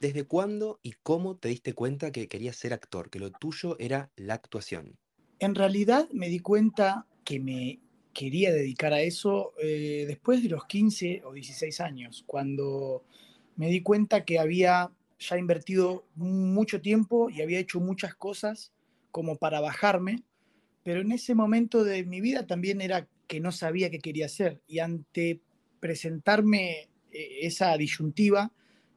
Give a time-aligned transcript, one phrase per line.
[0.00, 4.10] ¿Desde cuándo y cómo te diste cuenta que querías ser actor, que lo tuyo era
[4.16, 4.96] la actuación?
[5.38, 7.80] En realidad me di cuenta que me
[8.14, 13.04] quería dedicar a eso eh, después de los 15 o 16 años, cuando
[13.56, 18.72] me di cuenta que había ya invertido mucho tiempo y había hecho muchas cosas
[19.10, 20.22] como para bajarme,
[20.82, 24.62] pero en ese momento de mi vida también era que no sabía qué quería hacer
[24.66, 25.42] y ante
[25.78, 28.50] presentarme eh, esa disyuntiva,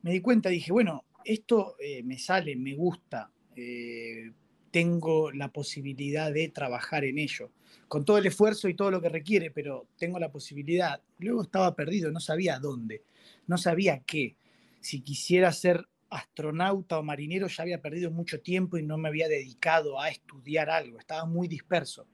[0.03, 4.31] me di cuenta, dije, bueno, esto eh, me sale, me gusta, eh,
[4.69, 7.51] tengo la posibilidad de trabajar en ello,
[7.87, 11.01] con todo el esfuerzo y todo lo que requiere, pero tengo la posibilidad.
[11.19, 13.03] Luego estaba perdido, no sabía dónde,
[13.47, 14.35] no sabía qué.
[14.81, 19.27] Si quisiera ser astronauta o marinero ya había perdido mucho tiempo y no me había
[19.27, 22.07] dedicado a estudiar algo, estaba muy disperso.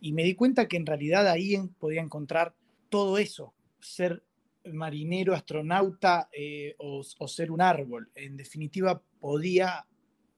[0.00, 2.54] Y me di cuenta que en realidad ahí podía encontrar
[2.88, 4.22] todo eso, ser
[4.64, 8.10] marinero, astronauta eh, o, ser un árbol.
[8.14, 9.86] En definitiva, podía,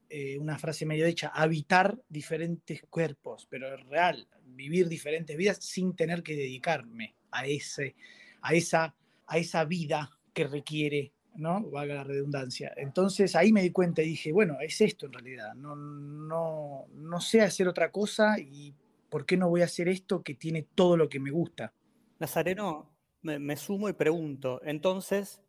[0.09, 5.95] eh, una frase medio hecha, habitar diferentes cuerpos, pero es real, vivir diferentes vidas sin
[5.95, 7.95] tener que dedicarme a, ese,
[8.43, 8.95] a, esa,
[9.26, 11.63] a esa vida que requiere, ¿no?
[11.71, 12.73] Valga la redundancia.
[12.76, 17.21] Entonces ahí me di cuenta y dije, bueno, es esto en realidad, no, no, no
[17.21, 18.74] sé hacer otra cosa y
[19.09, 21.73] ¿por qué no voy a hacer esto que tiene todo lo que me gusta?
[22.18, 22.90] Nazareno,
[23.23, 25.43] me, sumo y pregunto, entonces,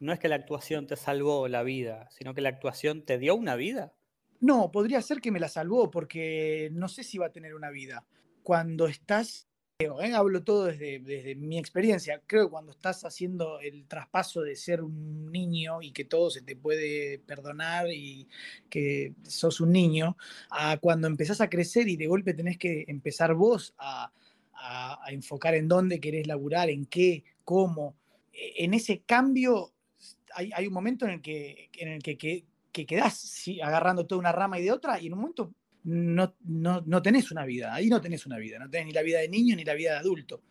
[0.00, 3.34] no es que la actuación te salvó la vida, sino que la actuación te dio
[3.34, 3.94] una vida.
[4.40, 7.70] No, podría ser que me la salvó porque no sé si va a tener una
[7.70, 8.04] vida.
[8.42, 9.46] Cuando estás,
[9.78, 10.12] ¿eh?
[10.14, 14.82] hablo todo desde, desde mi experiencia, creo que cuando estás haciendo el traspaso de ser
[14.82, 18.28] un niño y que todo se te puede perdonar y
[18.68, 20.16] que sos un niño,
[20.50, 24.12] a cuando empezás a crecer y de golpe tenés que empezar vos a,
[24.62, 27.96] a, enfocar en dónde querés laburar, en qué, cómo.
[28.32, 29.72] E, en ese cambio
[30.34, 34.58] hay, un momento en el que, en el que, que, quedás agarrando toda una rama
[34.58, 35.52] y de otra y en un momento
[35.84, 39.20] no, no, tenés una vida, ahí no tenés una vida, no tenés ni la vida
[39.20, 40.42] de niño ni la vida de adulto.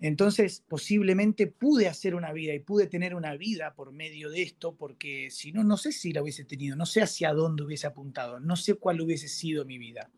[0.00, 4.74] Entonces, posiblemente pude hacer una vida y pude tener una vida por medio de esto,
[4.74, 8.40] porque si no, no sé si la hubiese tenido, no sé hacia dónde hubiese apuntado,
[8.40, 10.10] no sé cuál hubiese sido mi vida.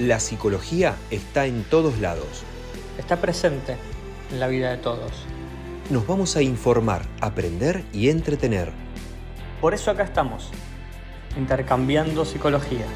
[0.00, 2.42] La psicología está en todos lados.
[2.96, 3.76] Está presente
[4.32, 5.12] en la vida de todos.
[5.90, 8.72] Nos vamos a informar, aprender y entretener.
[9.60, 10.52] Por eso acá estamos,
[11.36, 12.86] intercambiando psicología.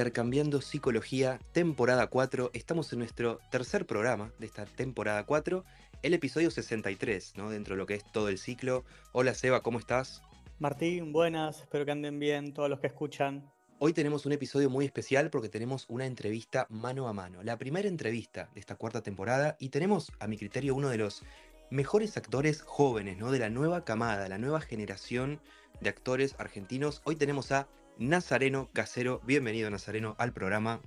[0.00, 2.52] Intercambiando Psicología, temporada 4.
[2.54, 5.62] Estamos en nuestro tercer programa de esta temporada 4,
[6.02, 7.50] el episodio 63, ¿no?
[7.50, 8.86] Dentro de lo que es todo el ciclo.
[9.12, 10.22] Hola Seba, ¿cómo estás?
[10.58, 13.52] Martín, buenas, espero que anden bien todos los que escuchan.
[13.78, 17.86] Hoy tenemos un episodio muy especial porque tenemos una entrevista mano a mano, la primera
[17.86, 21.24] entrevista de esta cuarta temporada y tenemos, a mi criterio, uno de los
[21.68, 23.30] mejores actores jóvenes, ¿no?
[23.30, 25.42] De la nueva camada, la nueva generación
[25.82, 27.02] de actores argentinos.
[27.04, 27.68] Hoy tenemos a
[28.00, 29.20] Nazareno Casero.
[29.26, 30.80] Bienvenido, Nazareno, al programa.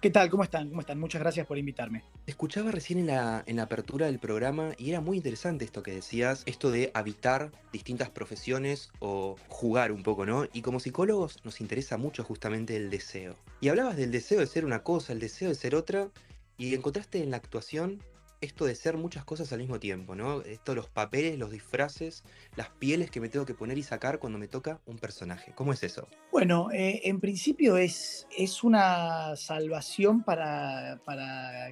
[0.00, 0.30] ¿Qué tal?
[0.30, 0.70] ¿Cómo están?
[0.70, 0.98] ¿Cómo están?
[0.98, 2.02] Muchas gracias por invitarme.
[2.26, 5.90] escuchaba recién en la, en la apertura del programa y era muy interesante esto que
[5.92, 10.46] decías, esto de habitar distintas profesiones o jugar un poco, ¿no?
[10.54, 13.36] Y como psicólogos nos interesa mucho justamente el deseo.
[13.60, 16.08] Y hablabas del deseo de ser una cosa, el deseo de ser otra,
[16.56, 18.02] y encontraste en la actuación
[18.40, 20.42] esto de ser muchas cosas al mismo tiempo, ¿no?
[20.42, 22.24] Esto, los papeles, los disfraces,
[22.56, 25.52] las pieles que me tengo que poner y sacar cuando me toca un personaje.
[25.54, 26.08] ¿Cómo es eso?
[26.30, 31.70] Bueno, eh, en principio es, es una salvación para, para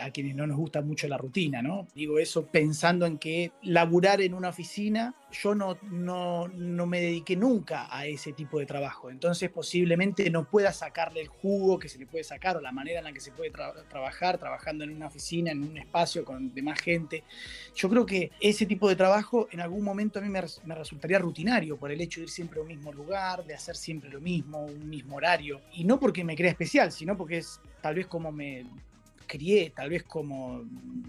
[0.00, 1.86] a quienes no nos gusta mucho la rutina, ¿no?
[1.94, 7.36] Digo eso pensando en que laburar en una oficina, yo no, no, no me dediqué
[7.36, 11.98] nunca a ese tipo de trabajo, entonces posiblemente no pueda sacarle el jugo que se
[11.98, 15.08] le puede sacar o la manera en la que se puede trabajar trabajando en una
[15.08, 17.24] oficina, en un espacio con demás gente.
[17.74, 21.18] Yo creo que ese tipo de trabajo en algún momento a mí me, me resultaría
[21.18, 24.20] rutinario por el hecho de ir siempre a un mismo lugar, de hacer siempre lo
[24.20, 28.06] mismo, un mismo horario, y no porque me crea especial, sino porque es tal vez
[28.06, 28.64] como me,
[29.26, 30.64] crié, tal vez como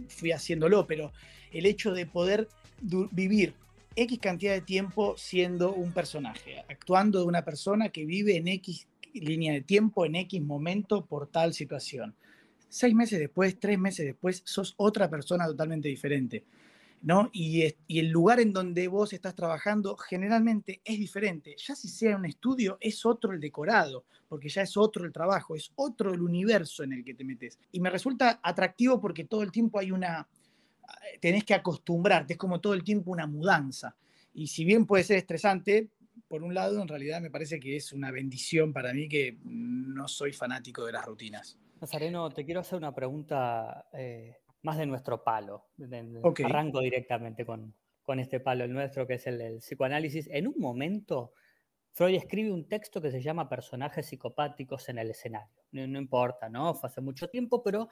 [0.08, 1.12] fui haciéndolo, pero
[1.52, 2.48] el hecho de poder
[2.82, 3.54] vivir
[3.96, 8.88] X cantidad de tiempo siendo un personaje, actuando de una persona que vive en X
[9.14, 12.16] línea de tiempo, en X momento, por tal situación.
[12.68, 16.44] Seis meses después, tres meses después, sos otra persona totalmente diferente.
[17.06, 17.30] ¿No?
[17.31, 21.56] Y, el lugar en donde vos estás trabajando generalmente es diferente.
[21.56, 25.56] Ya si sea un estudio, es otro el decorado, porque ya es otro el trabajo,
[25.56, 27.60] es otro el universo en el que te metes.
[27.72, 30.28] Y me resulta atractivo porque todo el tiempo hay una,
[31.22, 33.96] tenés que acostumbrarte, es como todo el tiempo una mudanza.
[34.34, 35.90] Y si bien puede ser estresante,
[36.28, 40.07] por un lado, en realidad me parece que es una bendición para mí que no
[40.07, 41.60] soy fanático de las rutinas.
[41.80, 45.68] Nazareno, te quiero hacer una pregunta eh, más de nuestro palo.
[46.44, 50.28] Arranco directamente con, con, este palo, el nuestro, que es el del psicoanálisis.
[50.32, 51.34] En un momento,
[51.92, 55.64] Freud escribe un texto que se llama Personajes psicopáticos en el escenario.
[55.72, 56.74] No, no importa, ¿no?
[56.74, 57.90] Fue hace mucho tiempo, pero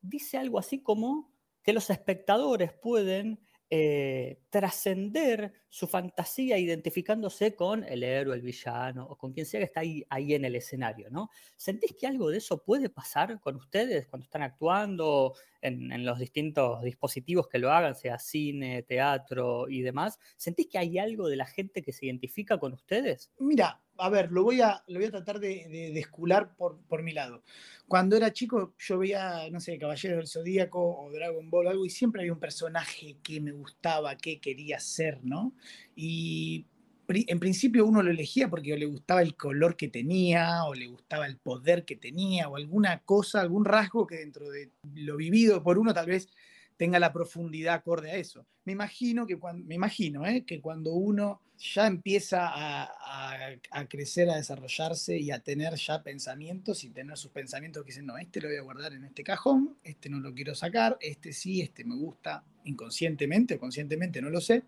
[0.00, 1.32] dice algo así como
[1.62, 3.40] que los espectadores pueden
[3.74, 9.64] eh, trascender su fantasía identificándose con el héroe, el villano o con quien sea que
[9.64, 11.30] está ahí, en el escenario, ¿no?
[11.56, 15.32] ¿Sentís que algo de eso puede pasar con ustedes cuando están actuando
[15.62, 20.18] en, en, los distintos dispositivos que lo hagan, sea cine, teatro y demás?
[20.36, 23.32] ¿Sentís que hay algo de la gente que se identifica con ustedes?
[23.38, 27.04] Mira, a ver, lo voy a, lo voy a tratar de, de, escular por, por,
[27.04, 27.44] mi lado.
[27.86, 31.86] Cuando era chico, yo veía, no sé, Caballeros del Zodíaco o Dragon Ball o algo,
[31.86, 35.54] y siempre había un personaje que me gustaba, que quería ser, ¿no?
[35.94, 36.66] Y
[37.08, 41.26] en principio uno lo elegía porque le gustaba el color que tenía, o le gustaba
[41.26, 45.78] el poder que tenía, o alguna cosa, algún rasgo que dentro de lo vivido por
[45.78, 46.28] uno tal vez
[46.76, 48.46] tenga la profundidad acorde a eso.
[48.64, 50.44] Me imagino que cuando, me imagino, ¿eh?
[50.44, 56.82] que cuando uno ya empieza a, a, crecer, a desarrollarse y a tener ya pensamientos
[56.82, 59.76] y tener sus pensamientos que dicen, no, este lo voy a guardar en este cajón,
[59.84, 64.40] este no lo quiero sacar, este sí, este me gusta inconscientemente o conscientemente, no lo
[64.40, 64.64] sé.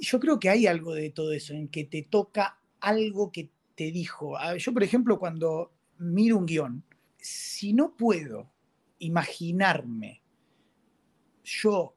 [0.00, 3.92] Yo creo que hay algo de todo eso, en que te toca algo que te
[3.92, 4.36] dijo.
[4.56, 6.82] Yo, por ejemplo, cuando miro un guion,
[7.18, 8.50] si no puedo
[8.98, 10.21] imaginarme
[11.42, 11.96] yo,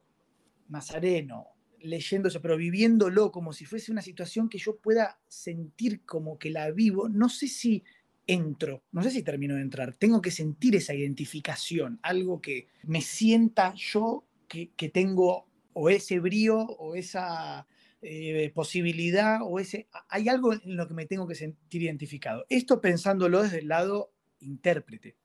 [0.68, 1.48] Nazareno,
[1.80, 6.70] leyéndose, pero viviéndolo como si fuese una situación que yo pueda sentir como que la
[6.70, 7.84] vivo, no sé si
[8.26, 13.00] entro, no sé si termino de entrar, tengo que sentir esa identificación, algo que me
[13.00, 17.66] sienta yo que, que tengo o ese brío o esa
[18.02, 19.88] eh, posibilidad o ese...
[20.08, 22.46] Hay algo en lo que me tengo que sentir identificado.
[22.48, 25.16] Esto pensándolo desde el lado intérprete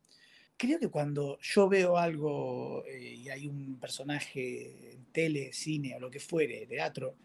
[0.61, 5.99] creo que cuando yo veo algo eh, y hay un personaje en tele, cine o
[5.99, 7.15] lo que fuere, teatro,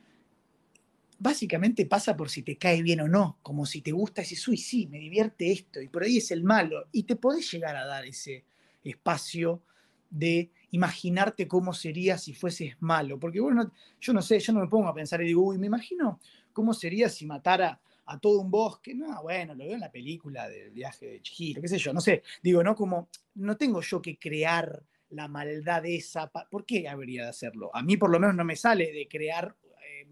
[1.18, 4.56] básicamente pasa por si te cae bien o no, como si te gusta ese uy,
[4.56, 7.84] sí, me divierte esto, y por ahí es el malo, y te podés llegar a
[7.84, 8.44] dar ese
[8.82, 9.60] espacio
[10.08, 14.68] de imaginarte cómo sería si fueses malo, porque bueno, yo no sé, yo no me
[14.68, 16.20] pongo a pensar y digo, uy, me imagino
[16.54, 18.94] cómo sería si matara a todo un bosque.
[18.94, 22.00] No, bueno, lo veo en la película del viaje de Chihiro, qué sé yo, no
[22.00, 22.22] sé.
[22.42, 22.74] Digo, ¿no?
[22.74, 26.28] Como no tengo yo que crear la maldad esa.
[26.28, 27.70] ¿Por qué habría de hacerlo?
[27.74, 30.06] A mí por lo menos no me sale de crear eh,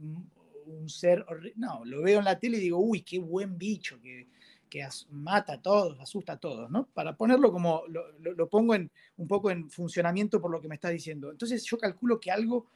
[0.66, 1.24] un ser.
[1.56, 4.28] No, lo veo en la tele y digo, uy, qué buen bicho que,
[4.68, 6.86] que mata a todos, asusta a todos, ¿no?
[6.92, 10.88] Para ponerlo como, lo, pongo en, un poco en funcionamiento por lo que me está
[10.88, 11.30] diciendo.
[11.30, 12.66] Entonces yo calculo que algo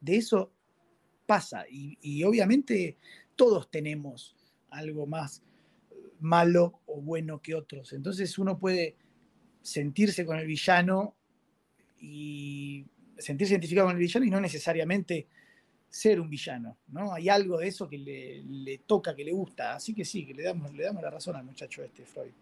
[0.00, 0.52] de eso
[1.26, 2.96] pasa y obviamente
[3.36, 4.37] todos tenemos
[4.70, 5.42] algo más
[6.20, 7.92] malo o bueno que otros.
[7.92, 8.96] Entonces uno puede
[9.62, 11.14] sentirse con el villano
[12.00, 12.86] y
[13.18, 15.28] sentirse identificado con el villano y no necesariamente
[15.90, 17.14] ser un villano, ¿no?
[17.14, 20.42] Hay algo de eso que le, toca, que le gusta, así que sí, que le
[20.42, 22.32] damos, le damos la razón al muchacho este, Freud.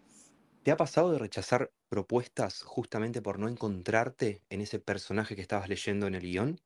[0.63, 5.69] ¿Te ha pasado de rechazar propuestas justamente por no encontrarte en ese personaje que estabas
[5.69, 6.59] leyendo en el guion?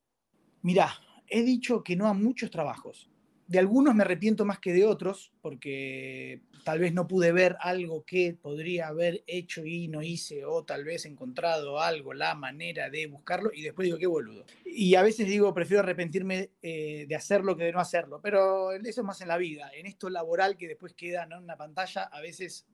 [0.64, 0.92] Mirá,
[1.28, 3.11] he dicho que no a muchos trabajos
[3.52, 8.06] de algunos me arrepiento más que de otros, porque tal vez no pude ver algo
[8.06, 13.08] que podría haber hecho y no hice, o tal vez encontrado algo, la manera de
[13.08, 14.46] buscarlo, y después digo, qué boludo.
[14.66, 19.02] Y a veces digo, prefiero arrepentirme eh, de hacerlo que de no hacerlo, pero eso
[19.02, 19.70] es más en la vida.
[19.76, 22.66] En esto laboral que después queda en una pantalla, a veces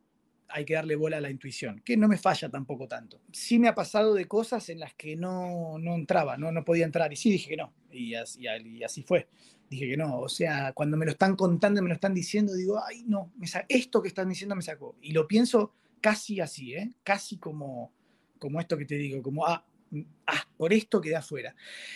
[0.48, 3.20] hay que darle bola a la intuición, que no me falla tampoco tanto.
[3.32, 6.86] Sí me ha pasado de cosas en las que no, no entraba, no, no podía
[6.86, 9.28] entrar, y sí dije que no, y así, y así fue
[9.70, 10.20] dije que no.
[10.20, 13.48] O sea, cuando me lo están contando, me lo están diciendo, digo, ay, no, me
[13.70, 14.96] esto que están diciendo me sacó.
[15.02, 16.94] Y lo pienso casi así, ¿eh?
[17.04, 17.92] Casi como,
[18.40, 21.56] como esto que te digo, como, ah, mm, ah, por esto quedé afuera.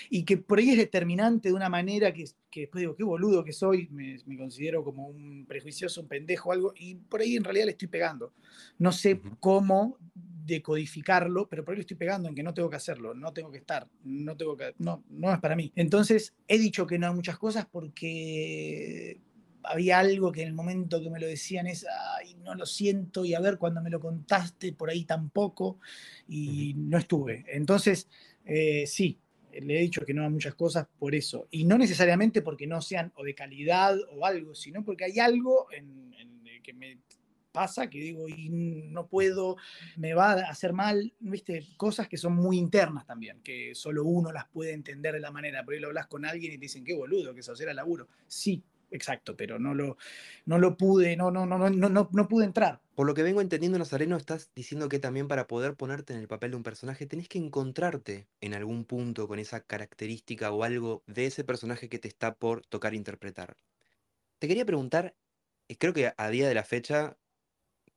[0.10, 3.44] Y que por ahí es determinante de una manera que, que después digo, qué boludo
[3.44, 7.44] que soy, me, me, considero como un prejuicioso, un pendejo, algo, y por ahí en
[7.44, 8.34] realidad le estoy pegando.
[8.78, 9.98] No sé cómo
[10.46, 13.52] decodificarlo, pero por ahí lo estoy pegando en que no tengo que hacerlo, no tengo
[13.52, 15.72] que estar, no tengo que, no, no es para mí.
[15.76, 19.20] Entonces he dicho que no a muchas cosas porque
[19.64, 21.86] había algo que en el momento que me lo decían es,
[22.18, 25.80] ay, no lo siento, y a ver, cuando me lo contaste, por ahí tampoco,
[26.28, 27.46] y no estuve.
[27.48, 28.08] Entonces,
[28.46, 29.20] eh, sí,
[29.60, 31.48] le he dicho que no a muchas cosas por eso.
[31.52, 35.68] Y no necesariamente porque no sean o de calidad o algo, sino porque hay algo
[35.72, 36.12] en,
[36.64, 37.00] que me
[37.52, 39.58] pasa que digo, y no puedo,
[39.98, 41.68] me va a hacer mal, ¿viste?
[41.78, 45.64] Cosas que son muy internas también, que solo uno las puede entender de la manera.
[45.64, 48.08] Por ahí lo hablas con alguien y te dicen, qué boludo, que eso era laburo.
[48.28, 49.98] Sí, exacto, pero no lo,
[50.46, 52.82] no lo pude, no, no, no, no, no, no pude entrar.
[52.96, 56.28] Por lo que vengo entendiendo, Nazareno, estás diciendo que también para poder ponerte en el
[56.28, 61.04] papel de un personaje tenés que encontrarte en algún punto con esa característica o algo
[61.08, 63.58] de ese personaje que te está por tocar interpretar.
[64.40, 65.16] Te quería preguntar,
[65.70, 67.18] eh, creo que a día de la fecha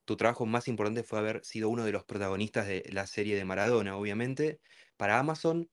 [0.05, 3.45] tu trabajo más importante fue haber sido uno de los protagonistas de la serie de
[3.45, 4.61] Maradona, obviamente,
[4.97, 5.69] para Amazon.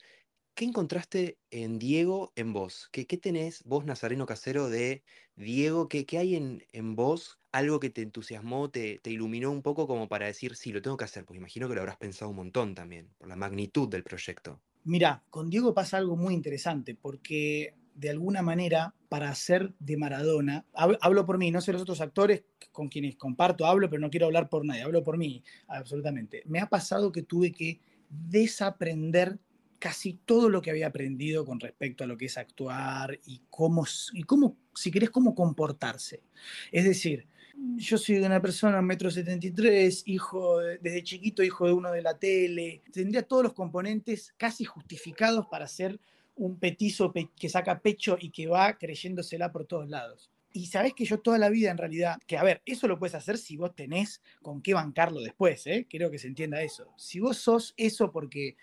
[0.55, 2.89] ¿Qué encontraste en Diego en vos?
[2.91, 5.03] ¿Qué, qué tenés vos, Nazareno Casero, de
[5.35, 5.87] Diego?
[5.87, 7.39] ¿Qué, hay en, en, vos?
[7.51, 10.97] Algo que te entusiasmó, te, te, iluminó un poco como para decir, sí, lo tengo
[10.97, 14.03] que hacer, porque imagino que lo habrás pensado un montón también, por la magnitud del
[14.03, 14.61] proyecto.
[14.83, 20.65] Mira, con Diego pasa algo muy interesante, porque de alguna manera, para hacer de Maradona,
[20.73, 24.25] hablo por mí, no sé los otros actores con quienes comparto, hablo, pero no quiero
[24.25, 26.41] hablar por nadie, hablo por mí, absolutamente.
[26.47, 27.79] Me ha pasado que tuve que
[28.09, 29.37] desaprender
[29.77, 33.85] casi todo lo que había aprendido con respecto a lo que es actuar y cómo,
[34.13, 36.23] y cómo si querés, cómo comportarse.
[36.71, 37.27] Es decir,
[37.75, 42.81] yo soy una persona, metro 73, hijo desde chiquito, hijo de uno de la tele.
[42.91, 45.99] Tendría todos los componentes casi justificados para ser
[46.35, 50.31] un petizo que saca pecho y que va creyéndosela por todos lados.
[50.53, 53.15] Y sabés que yo toda la vida en realidad, que a ver, eso lo puedes
[53.15, 55.87] hacer si vos tenés con qué bancarlo después, ¿eh?
[55.89, 56.93] Quiero que se entienda eso.
[56.97, 58.57] Si vos sos eso porque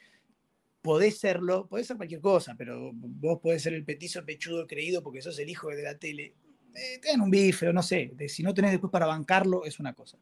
[0.83, 5.23] podés serlo, podés ser cualquier cosa, pero vos podés ser el petizo pechudo creído porque
[5.23, 6.35] sos el hijo de la tele.
[6.75, 9.95] Eh, un bife o no sé, de, si no tenés después para bancarlo es una
[9.95, 10.19] cosa.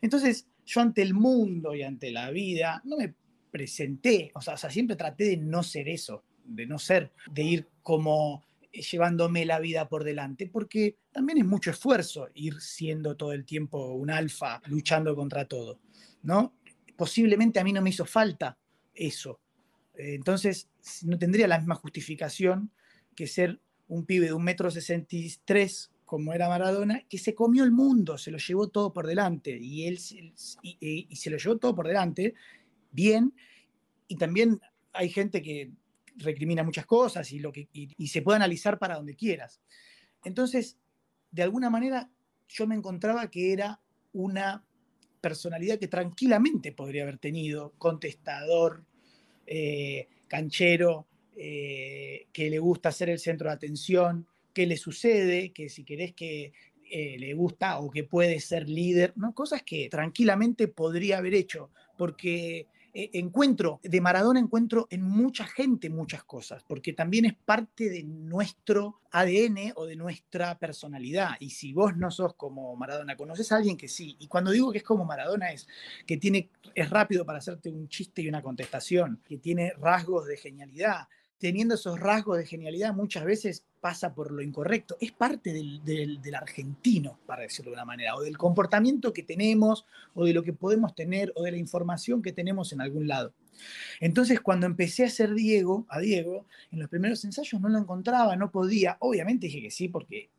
[0.00, 3.14] Entonces, yo ante el mundo y ante la vida no me
[3.50, 8.44] presenté, o sea, siempre traté de no ser eso, de no ser, de ir como
[8.70, 13.92] llevándome la vida por delante, porque también es mucho esfuerzo ir siendo todo el tiempo
[13.92, 15.78] un alfa, luchando contra todo,
[16.22, 16.54] ¿no?
[16.96, 18.56] Posiblemente a mí no me hizo falta
[18.94, 19.40] eso,
[19.94, 20.68] entonces,
[21.02, 22.70] no tendría la misma justificación
[23.14, 27.34] que ser un pibe de un metro sesenta y tres como era Maradona, que se
[27.34, 29.98] comió el mundo, se lo llevó todo por delante, y él
[30.62, 32.34] y, se lo llevó todo por delante,
[32.90, 33.34] bien,
[34.08, 34.60] y también
[34.92, 35.72] hay gente que
[36.16, 39.60] recrimina muchas cosas y, lo que, y se puede analizar para donde quieras.
[40.24, 40.78] Entonces,
[41.30, 42.10] de alguna manera,
[42.48, 43.80] yo me encontraba que era
[44.12, 44.64] una
[45.20, 48.84] personalidad que tranquilamente podría haber tenido, contestador,
[49.46, 55.68] eh, canchero, eh, que le gusta ser el centro de atención, que le sucede, que
[55.68, 56.52] si querés que
[56.90, 59.34] eh, le gusta o que puede ser líder, ¿no?
[59.34, 65.88] cosas que tranquilamente podría haber hecho, porque eh, encuentro, de Maradona encuentro en mucha gente
[65.88, 71.30] muchas cosas, porque también es parte de nuestro ADN o de nuestra personalidad.
[71.40, 74.16] Y si vos no sos como Maradona, conoces a alguien que sí.
[74.18, 75.66] Y cuando digo que es como Maradona es
[76.06, 80.36] que tiene, es rápido para hacerte un chiste y una contestación, que tiene rasgos de
[80.36, 81.08] genialidad,
[81.42, 84.96] teniendo esos rasgos de genialidad muchas veces pasa por lo incorrecto.
[85.00, 89.84] Es parte del, argentino, para decirlo de una manera, o del comportamiento que tenemos,
[90.14, 93.34] o de lo que podemos tener, o de la información que tenemos en algún lado.
[93.98, 98.36] Entonces, cuando empecé a hacer Diego, a Diego, en los primeros ensayos no lo encontraba,
[98.36, 98.96] no podía.
[99.00, 100.30] Obviamente dije que sí, porque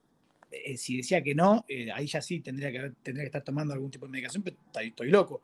[0.52, 2.94] eh, si decía que no, eh, ahí ya sí tendría que,
[3.24, 5.42] estar tomando algún tipo de medicación, pero estoy loco.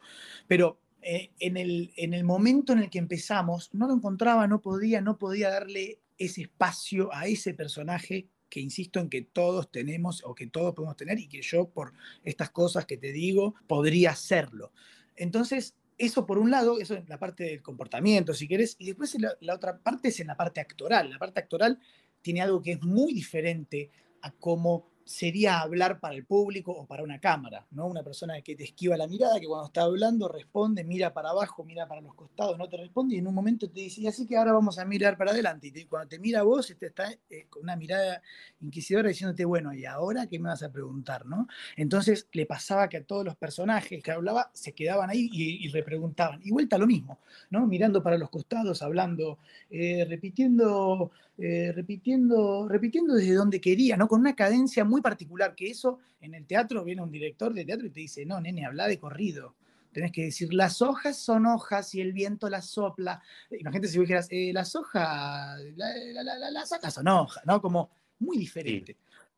[0.48, 4.62] Pero eh, en, el, en el momento en el que empezamos, no lo encontraba, no
[4.62, 10.24] podía, no podía darle ese espacio a ese personaje que insisto en que todos tenemos
[10.26, 14.12] o que todos podemos tener y que yo por estas cosas que te digo podría
[14.12, 14.72] hacerlo.
[15.16, 19.16] Entonces, eso por un lado, eso es la parte del comportamiento, si querés, y después
[19.20, 21.10] la, la otra parte es en la parte actoral.
[21.10, 21.80] La parte actoral
[22.22, 23.90] tiene algo que es muy diferente
[24.22, 27.88] a cómo sería hablar para el público o para una cámara, ¿no?
[27.88, 31.64] Una persona que te esquiva la mirada, que cuando está hablando responde, mira para abajo,
[31.64, 34.28] mira para los costados, no te responde y en un momento te dice, y así
[34.28, 35.74] que ahora vamos a mirar para adelante.
[35.74, 38.22] Y cuando te mira vos, te está eh, con una mirada
[38.62, 41.48] inquisidora diciéndote, bueno, ¿y ahora qué me vas a preguntar, no?
[41.76, 45.70] Entonces le pasaba que a todos los personajes que hablaba se quedaban ahí y, y
[45.70, 46.40] repreguntaban.
[46.44, 47.18] Y vuelta lo mismo,
[47.50, 47.66] ¿no?
[47.66, 49.40] Mirando para los costados, hablando,
[49.72, 54.08] eh, repitiendo, eh, repitiendo, repitiendo desde donde quería, ¿no?
[54.08, 57.88] Con una cadencia muy particular, que eso en el teatro viene un director de teatro
[57.88, 59.56] y te dice, no, nene, habla de corrido.
[59.92, 63.22] Tenés que decir, las hojas son hojas y el viento las sopla.
[63.50, 67.62] Imagínate si dijeras, eh, las hojas, las hojas son hojas, ¿no?
[67.62, 67.90] Como
[68.20, 68.98] muy diferente.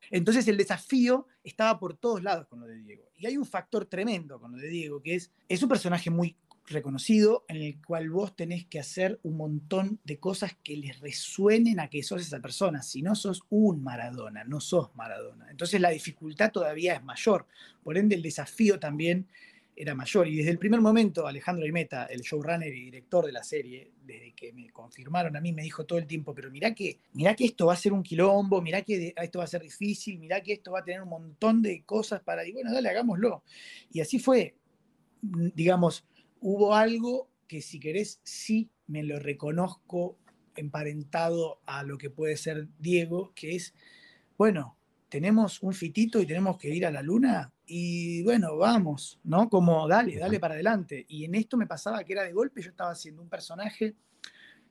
[0.09, 3.03] Entonces el desafío estaba por todos lados con lo de Diego.
[3.17, 6.35] Y hay un factor tremendo con lo de Diego, que es, es un personaje muy
[6.71, 11.79] reconocido en el cual vos tenés que hacer un montón de cosas que les resuenen
[11.79, 12.81] a que sos esa persona.
[12.81, 15.49] Si no sos un Maradona, no sos Maradona.
[15.49, 17.45] Entonces la dificultad todavía es mayor.
[17.83, 19.27] Por ende, el desafío también
[19.75, 20.27] era mayor.
[20.27, 24.33] Y desde el primer momento, Alejandro Aimeta, el showrunner y director de la serie, desde
[24.33, 27.45] que me confirmaron a mí, me dijo todo el tiempo, pero mirá que, mirá que
[27.45, 30.53] esto va a ser un quilombo, mirá que esto va a ser difícil, mirá que
[30.53, 32.45] esto va a tener un montón de cosas para...
[32.45, 33.43] Y bueno, dale, hagámoslo.
[33.91, 34.55] Y así fue,
[35.21, 36.05] digamos,
[36.41, 40.17] hubo algo que si querés, sí me lo reconozco
[40.55, 43.73] emparentado a lo que puede ser Diego, que es,
[44.37, 49.49] bueno, tenemos un fitito y tenemos que ir a la luna y bueno, vamos, ¿no?
[49.49, 51.05] Como dale, dale para adelante.
[51.07, 53.95] Y en esto me pasaba que era de golpe, yo estaba haciendo un personaje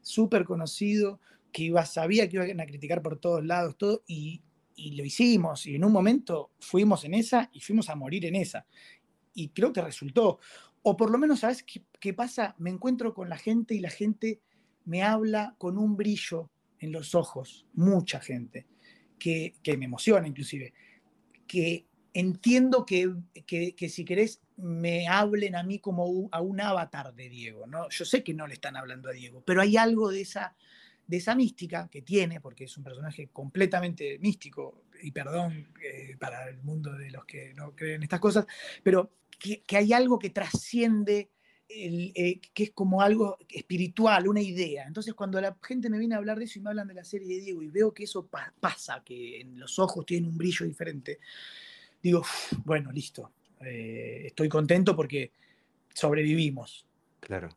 [0.02, 1.20] súper conocido,
[1.52, 4.42] que iba, sabía que iban a criticar por todos lados, todo, y,
[4.76, 5.66] y lo hicimos.
[5.66, 8.66] Y en un momento fuimos en esa y fuimos a morir en esa.
[9.34, 10.38] Y creo que resultó.
[10.82, 12.54] O por lo menos, ¿sabes qué, pasa?
[12.58, 14.40] Me encuentro con la gente y la gente
[14.84, 18.66] me habla con un brillo en los ojos, mucha gente,
[19.18, 20.72] que, me emociona inclusive,
[21.46, 23.12] que entiendo que,
[23.46, 27.88] que, si querés me hablen a mí como a un avatar de Diego, ¿no?
[27.90, 30.56] Yo sé que no le están hablando a Diego, pero hay algo de esa,
[31.06, 36.49] de esa mística que tiene, porque es un personaje completamente místico, y perdón eh, para
[36.49, 38.47] el mundo de los que no creen estas cosas,
[38.83, 41.30] pero que, hay algo que trasciende,
[41.69, 44.85] eh, que es como algo espiritual, una idea.
[44.87, 47.04] Entonces, cuando la gente me viene a hablar de eso y me hablan de la
[47.04, 48.28] serie de Diego y veo que eso
[48.61, 51.21] pasa, que en los ojos tienen un brillo diferente,
[52.02, 52.23] digo,
[52.64, 55.33] bueno, listo, eh, estoy contento porque
[55.95, 56.87] sobrevivimos.
[57.21, 57.49] Claro.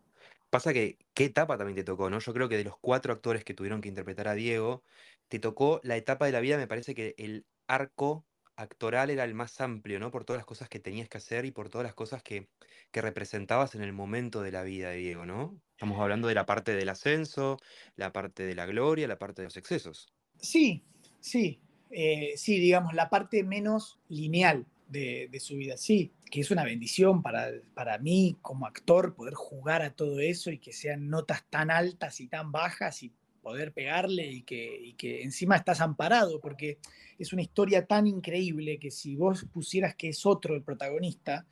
[0.53, 2.19] Pasa que, ¿qué etapa también te tocó, no?
[2.19, 4.83] Yo creo que de los cuatro actores que tuvieron que interpretar a Diego,
[5.27, 9.33] te tocó la etapa de la vida, me parece que el arco actoral era el
[9.33, 10.11] más amplio, ¿no?
[10.11, 12.49] Por todas las cosas que tenías que hacer y por todas las cosas que,
[12.91, 15.59] que representabas en el momento de la vida de Diego, ¿no?
[15.71, 17.57] Estamos hablando de la parte del ascenso,
[17.95, 20.13] la parte de la gloria, la parte de los excesos.
[20.37, 20.83] Sí,
[21.19, 26.63] sí, eh, sí, digamos, la parte menos lineal de, su vida, sí, que es una
[26.63, 31.43] bendición para, para mí como actor poder jugar a todo eso y que sean notas
[31.47, 33.11] tan altas y tan bajas y
[33.43, 36.79] poder pegarle y que, que encima estás amparado, porque
[37.19, 41.45] es una historia tan increíble que si vos pusieras que es otro el protagonista,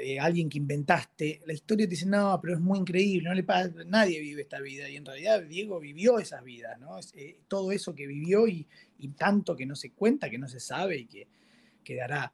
[0.00, 3.42] eh, alguien que inventaste, la historia te dice, no, pero es muy increíble, no le
[3.42, 6.98] pasa, nadie vive esta vida, y en realidad Diego vivió esas vidas, ¿no?
[7.12, 8.66] Eh, todo eso que vivió y,
[9.18, 11.28] tanto que no se cuenta, que no se sabe y que
[11.84, 12.32] quedará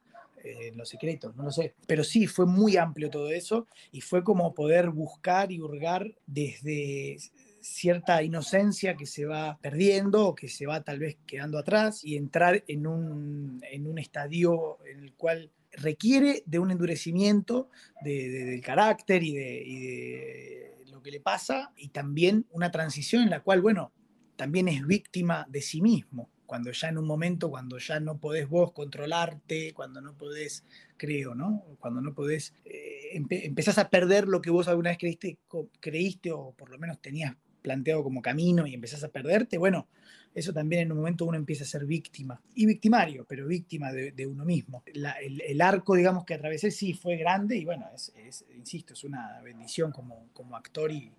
[0.75, 1.75] los secretos, no lo sé.
[1.87, 7.17] Pero sí, fue muy amplio todo eso y fue como poder buscar y hurgar desde
[7.61, 12.17] cierta inocencia que se va perdiendo o que se va tal vez quedando atrás y
[12.17, 17.69] entrar en un, en un estadio en el cual requiere de un endurecimiento
[18.01, 23.29] del carácter y de, y de, lo que le pasa y también una transición en
[23.29, 23.91] la cual, bueno,
[24.35, 26.29] también es víctima de sí mismo.
[26.53, 30.63] Cuando ya en un momento, cuando ya no podés vos controlarte, cuando no podés,
[30.97, 31.65] creo, ¿no?
[31.79, 35.39] Cuando no podés, eh, empezás a perder lo que vos alguna vez creíste,
[35.79, 39.87] creíste o por lo menos tenías planteado como camino y empezás a perderte, bueno,
[40.35, 42.39] eso también en un momento uno empieza a ser víctima.
[42.53, 44.83] Y victimario, pero víctima de, uno mismo.
[44.85, 49.91] el, arco, digamos, que atravesé sí fue grande y bueno, es, insisto, es una bendición
[49.91, 51.11] como, como actor y,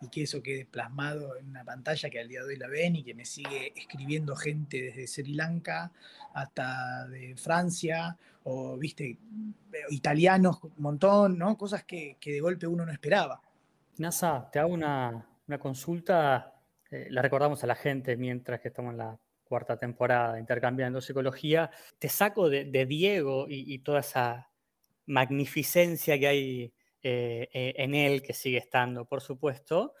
[0.00, 2.96] y, que eso quede plasmado en una pantalla que al día de hoy la ven
[2.96, 5.90] y que me sigue escribiendo gente desde Sri Lanka
[6.34, 9.18] hasta de Francia o, viste,
[9.90, 11.56] italianos, un montón, ¿no?
[11.58, 13.40] Cosas que, que de golpe uno no esperaba.
[13.98, 16.54] NASA, te hago una, una consulta,
[16.90, 21.70] eh, la recordamos a la gente mientras que estamos en la cuarta temporada intercambiando psicología.
[21.98, 24.48] Te saco de, Diego y, toda esa
[25.06, 29.94] magnificencia que hay eh, eh, en él, que sigue estando, por supuesto,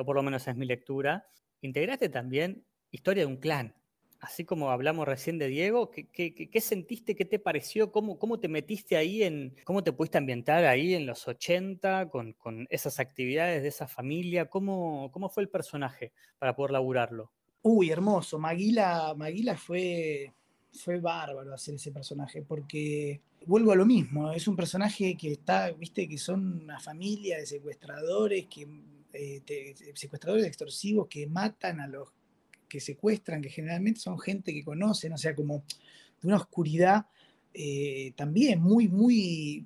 [0.00, 1.26] o por lo menos es mi lectura.
[1.60, 3.74] Integraste también Historia de un clan,
[4.20, 8.96] así como hablamos recién de Diego, ¿qué, sentiste, qué te pareció, cómo, cómo te metiste
[8.96, 12.34] ahí, en, cómo te pudiste ambientar ahí en los 80 con,
[12.70, 14.48] esas actividades de esa familia?
[14.48, 17.32] ¿Cómo, ¿Cómo fue el personaje para poder laburarlo?
[17.60, 18.38] Uy, hermoso.
[18.38, 20.32] Maguila, Maguila fue,
[20.72, 25.70] fue bárbaro hacer ese personaje porque vuelvo a lo mismo, es un personaje que está,
[25.70, 28.66] viste, que son una familia de secuestradores, que,
[29.12, 32.08] eh, secuestradores extorsivos que matan a los
[32.68, 35.64] que secuestran, que generalmente son gente que conocen, o sea, como
[36.20, 37.06] de una oscuridad
[37.54, 39.64] eh, también muy, muy,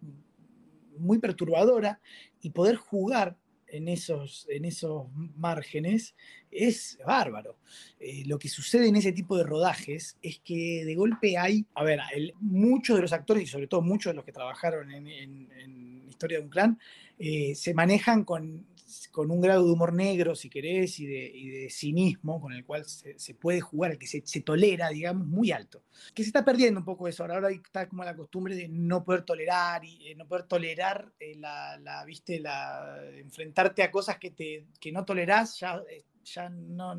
[0.99, 2.01] muy perturbadora,
[2.43, 3.37] y poder jugar
[3.73, 5.07] en esos, en esos
[5.37, 6.15] márgenes
[6.51, 7.57] es bárbaro.
[7.99, 11.85] Eh, lo que sucede en ese tipo de rodajes es que de golpe hay, a
[11.85, 12.01] ver,
[12.41, 16.45] muchos de los actores y sobre todo muchos de los que trabajaron en, Historia de
[16.45, 16.79] un Clan,
[17.19, 18.67] eh, se manejan con,
[19.11, 23.35] con, un grado de humor negro, si querés, y de, cinismo con el cual se,
[23.35, 25.83] puede jugar, que se, tolera, digamos, muy alto.
[26.15, 27.23] Que se está perdiendo un poco eso.
[27.23, 31.13] Ahora, ahora está como la costumbre de no poder tolerar, y eh, no poder tolerar
[31.37, 35.83] la, la, viste, la, enfrentarte a cosas que, te, que no tolerás, ya
[36.25, 36.97] ya no,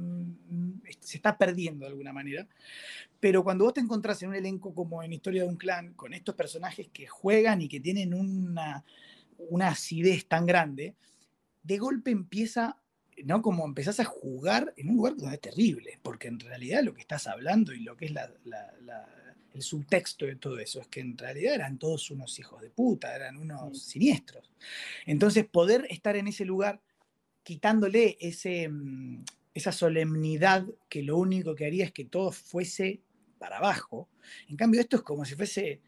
[0.99, 2.47] se está perdiendo de alguna manera.
[3.19, 6.13] Pero cuando vos te encontrás en un elenco como en Historia de un Clan, con
[6.13, 8.83] estos personajes que juegan y que tienen una,
[9.37, 10.95] una acidez tan grande,
[11.63, 12.81] de golpe empieza,
[13.23, 13.41] ¿no?
[13.41, 17.01] Como empezás a jugar en un lugar donde es terrible, porque en realidad lo que
[17.01, 18.11] estás hablando y lo que es
[19.53, 23.15] el subtexto de todo eso es que en realidad eran todos unos hijos de puta,
[23.15, 24.49] eran unos siniestros.
[25.05, 26.81] Entonces, poder estar en ese lugar
[27.43, 33.01] quitándole ese, mm, esa solemnidad que lo único que haría es que todo fuese
[33.37, 34.07] para abajo.
[34.47, 35.81] En cambio, esto es como si fuese,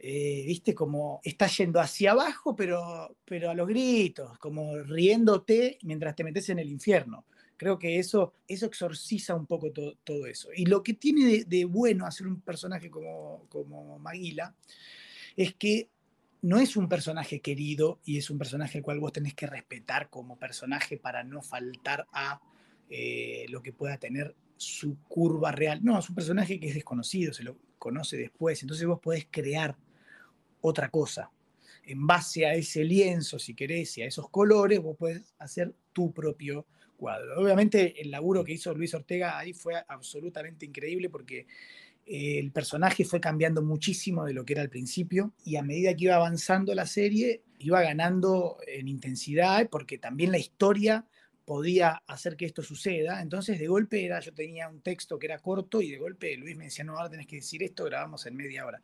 [0.00, 6.14] eh, viste, como está yendo hacia abajo, pero, pero a los gritos, como riéndote mientras
[6.14, 7.24] te metes en el infierno.
[7.56, 10.50] Creo que eso, eso exorciza un poco todo eso.
[10.54, 14.54] Y lo que tiene de, bueno hacer un personaje como, como Maguila
[15.36, 15.90] es que
[16.42, 20.08] no es un personaje querido y es un personaje al cual vos tenés que respetar
[20.08, 22.40] como personaje para no faltar a
[22.88, 25.80] eh, lo que pueda tener su curva real.
[25.82, 29.76] No, es un personaje que es desconocido, se lo conoce después, entonces vos podés crear
[30.60, 31.30] otra cosa.
[31.84, 36.12] En base a ese lienzo, si querés, y a esos colores, vos podés hacer tu
[36.12, 36.66] propio
[36.96, 37.40] cuadro.
[37.40, 41.46] Obviamente el laburo que hizo Luis Ortega ahí fue absolutamente increíble porque
[42.04, 46.04] el personaje fue cambiando muchísimo de lo que era al principio y a medida que
[46.04, 51.06] iba avanzando la serie iba ganando en intensidad porque también la historia
[51.44, 53.22] podía hacer que esto suceda.
[53.22, 56.56] Entonces, de golpe era, yo tenía un texto que era corto y de golpe Luis
[56.56, 58.82] me decía, no, ahora tenés que decir esto, grabamos en media hora.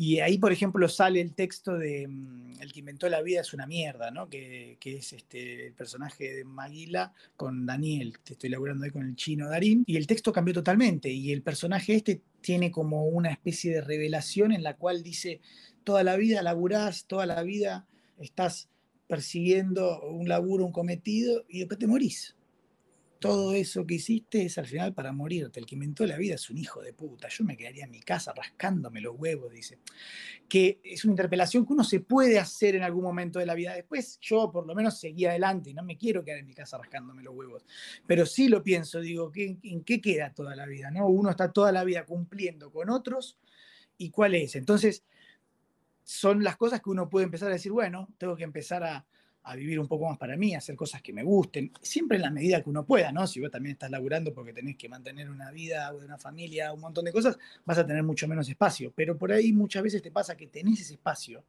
[0.00, 3.52] Y ahí, por ejemplo, sale el texto de mm, El que inventó la vida es
[3.52, 4.28] una mierda, ¿no?
[4.30, 9.04] Que, que, es este, el personaje de Maguila con Daniel, te estoy laburando ahí con
[9.04, 13.30] el chino Darín, y el texto cambió totalmente, y el personaje este tiene como una
[13.32, 15.40] especie de revelación en la cual dice,
[15.82, 17.84] toda la vida laburás, toda la vida
[18.20, 18.68] estás
[19.08, 22.36] persiguiendo un laburo, un cometido, y después te morís.
[23.18, 25.58] Todo eso que hiciste es al final para morirte.
[25.58, 27.28] El que inventó la vida es un hijo de puta.
[27.28, 29.78] Yo me quedaría en mi casa rascándome los huevos, dice.
[30.48, 33.74] Que es una interpelación que uno se puede hacer en algún momento de la vida.
[33.74, 36.78] Después yo por lo menos seguí adelante y no me quiero quedar en mi casa
[36.78, 37.64] rascándome los huevos.
[38.06, 40.92] Pero sí lo pienso, digo, ¿en qué queda toda la vida?
[40.92, 41.08] ¿no?
[41.08, 43.36] Uno está toda la vida cumpliendo con otros
[43.96, 44.54] y cuál es.
[44.54, 45.04] Entonces,
[46.04, 49.06] son las cosas que uno puede empezar a decir, bueno, tengo que empezar a,
[49.54, 52.30] vivir un poco más para mí, a hacer cosas que me gusten, siempre en la
[52.30, 53.26] medida que uno pueda, ¿no?
[53.26, 57.04] Si vos también estás laburando porque tenés que mantener una vida, una familia, un montón
[57.04, 58.92] de cosas, vas a tener mucho menos espacio.
[58.94, 61.44] Pero por ahí muchas veces te pasa que tenés ese espacio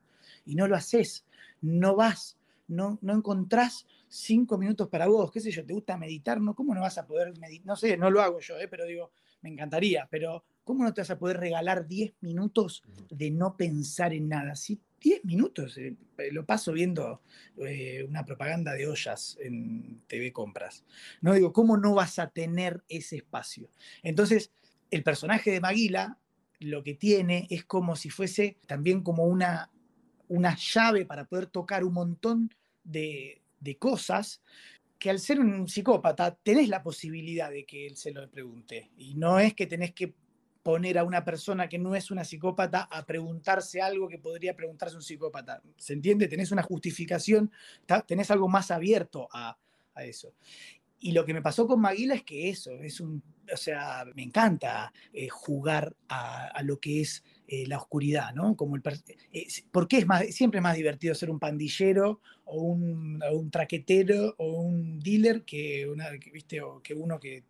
[0.45, 1.25] y no lo haces,
[1.61, 6.41] no vas, no, no encontrás cinco minutos para vos, qué sé yo, te gusta meditar,
[6.41, 6.55] ¿no?
[6.55, 7.67] ¿Cómo no vas a poder meditar?
[7.67, 8.67] No sé, no lo hago yo, ¿eh?
[8.67, 13.31] pero digo, me encantaría, pero ¿cómo no te vas a poder regalar 10 minutos de
[13.31, 14.55] no pensar en nada?
[14.55, 15.95] Si 10 minutos, eh,
[16.31, 17.23] lo paso viendo
[17.57, 20.85] eh, una propaganda de ollas en TV Compras.
[21.21, 23.71] No digo, ¿cómo no vas a tener ese espacio?
[24.03, 24.51] Entonces,
[24.91, 26.19] el personaje de Maguila
[26.59, 29.71] lo que tiene es como si fuese también como una,
[30.27, 32.53] una llave para poder tocar un montón
[32.83, 34.43] de, de cosas
[34.99, 38.91] que al ser un psicópata tenés la posibilidad de que él se lo pregunte.
[38.99, 40.13] Y no es que tenés que
[40.69, 44.95] poner a una persona que no es una psicópata a preguntarse algo que podría preguntarse
[44.95, 45.63] un psicópata.
[45.77, 46.27] ¿Se entiende?
[46.27, 47.51] Tenés una justificación,
[48.05, 49.57] tenés algo más abierto a,
[49.95, 50.35] eso.
[50.99, 54.21] Y lo que me pasó con Maguila es que eso, es un, o sea, me
[54.21, 58.55] encanta eh, jugar a, lo que es eh, la oscuridad, ¿no?
[58.55, 58.83] Como el,
[59.33, 64.61] eh, porque es siempre es más divertido ser un pandillero o un, un traquetero o
[64.61, 66.61] un dealer que, una, ¿viste?
[66.61, 67.43] O que uno que,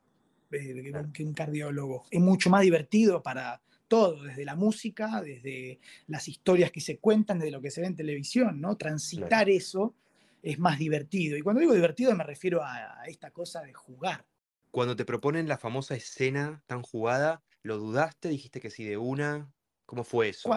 [0.50, 2.04] que un cardiólogo.
[2.10, 7.40] Es mucho más divertido para todo, desde la música, desde las historias que se cuentan,
[7.40, 8.78] desde lo que se ve en televisión, ¿no?
[8.78, 9.96] Transitar eso
[10.42, 11.38] es más divertido.
[11.38, 14.26] Y cuando digo divertido me refiero a, a esta cosa de jugar.
[14.72, 18.30] Cuando te proponen la famosa escena tan jugada, ¿lo dudaste?
[18.30, 19.52] ¿Dijiste que sí de una?
[19.86, 20.50] ¿Cómo fue eso?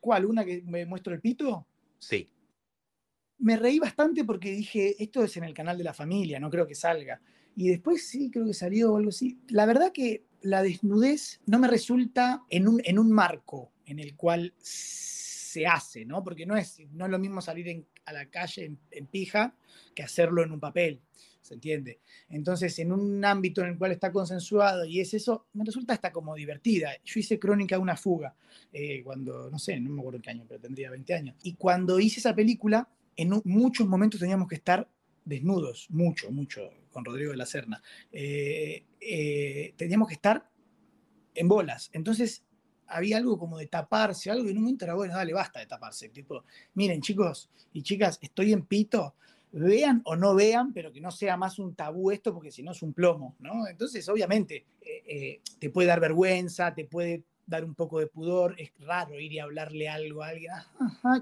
[0.00, 0.24] ¿Cuál?
[0.24, 1.66] ¿Una que me muestro el pito?
[1.98, 2.30] Sí.
[3.38, 6.66] Me reí bastante porque dije, esto es en el canal de la familia, no creo
[6.66, 7.20] que salga.
[7.56, 9.38] Y después sí, creo que salió algo así.
[9.48, 14.14] La verdad que la desnudez no me resulta en un, en un marco en el
[14.14, 16.22] cual se hace, ¿no?
[16.22, 19.54] Porque no es, no es lo mismo salir a la calle en pija
[19.94, 21.00] que hacerlo en un papel.
[21.46, 22.00] ¿se entiende?
[22.28, 26.12] Entonces, en un ámbito en el cual está consensuado y es eso, me resulta hasta
[26.12, 26.90] como divertida.
[27.04, 28.34] Yo hice Crónica de una fuga,
[28.72, 31.36] eh, cuando, no sé, no me acuerdo qué año, pero tendría 20 años.
[31.42, 34.88] Y cuando hice esa película, en muchos momentos teníamos que estar
[35.26, 37.82] desnudos, mucho, mucho, con Rodrigo de la Serna.
[38.10, 40.48] Eh, eh, teníamos que estar
[41.34, 41.90] en bolas.
[41.92, 42.44] Entonces
[42.86, 45.66] había algo como de taparse, algo y en un momento era bueno, dale, basta de
[45.66, 46.08] taparse.
[46.08, 49.16] Tipo, miren, chicos y chicas, estoy en pito,
[49.52, 52.70] vean o no vean, pero que no sea más un tabú esto, porque si no
[52.70, 53.66] es un plomo, ¿no?
[53.66, 58.72] Entonces, obviamente, eh, te puede dar vergüenza, te puede dar un poco de pudor, es
[58.80, 60.52] raro ir y hablarle algo a alguien,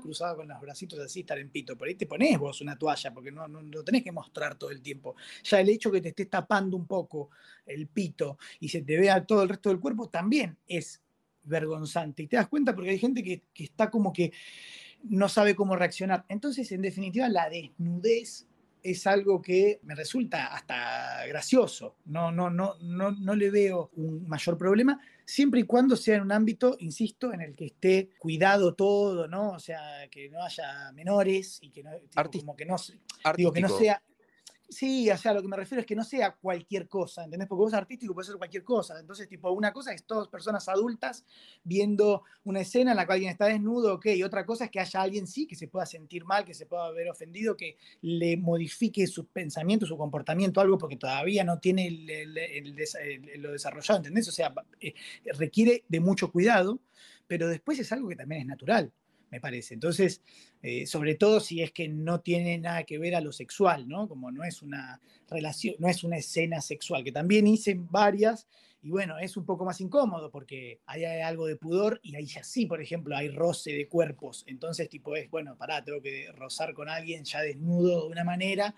[0.00, 3.12] cruzado con los bracitos así, estar en pito, por ahí te pones vos una toalla,
[3.12, 5.14] porque no, no, lo tenés que mostrar todo el tiempo.
[5.44, 7.30] Ya el hecho que te estés tapando un poco
[7.66, 11.02] el pito y se te vea todo el resto del cuerpo también es
[11.42, 12.22] vergonzante.
[12.22, 14.32] Y te das cuenta porque hay gente que, que está como que
[15.02, 16.24] no sabe cómo reaccionar.
[16.28, 18.46] Entonces, en definitiva, la desnudez
[18.84, 21.96] es algo que me resulta hasta gracioso.
[22.04, 26.22] No, no, no, no, no le veo un mayor problema, siempre y cuando sea en
[26.22, 29.52] un ámbito, insisto, en el que esté cuidado todo, ¿no?
[29.52, 31.90] O sea, que no haya menores y que no,
[32.40, 32.76] como que no,
[33.34, 34.02] digo, que no sea
[34.68, 37.48] Sí, o sea, lo que me refiero es que no sea cualquier cosa, ¿entendés?
[37.48, 38.98] Porque vos artístico puede ser cualquier cosa.
[38.98, 41.24] Entonces, tipo, una cosa es todas personas adultas
[41.62, 44.80] viendo una escena en la cual alguien está desnudo, ok, y otra cosa es que
[44.80, 48.36] haya alguien, sí, que se pueda sentir mal, que se pueda ver ofendido, que le
[48.36, 51.90] modifique su pensamiento, su comportamiento, algo, porque todavía no tiene
[53.36, 54.28] lo desarrollado, ¿entendés?
[54.28, 54.94] O sea, eh,
[55.36, 56.80] requiere de mucho cuidado,
[57.26, 58.92] pero después es algo que también es natural
[59.34, 59.74] me parece.
[59.74, 60.22] Entonces,
[60.62, 64.08] eh, sobre todo si es que no tiene nada que ver a lo sexual, ¿no?
[64.08, 68.46] Como no es una relación, no es una escena sexual, que también hice varias
[68.80, 72.44] y bueno, es un poco más incómodo porque hay algo de pudor y ahí ya
[72.44, 74.44] sí, por ejemplo, hay roce de cuerpos.
[74.46, 78.74] Entonces, tipo, es, bueno, pará, tengo que rozar con alguien ya desnudo de una manera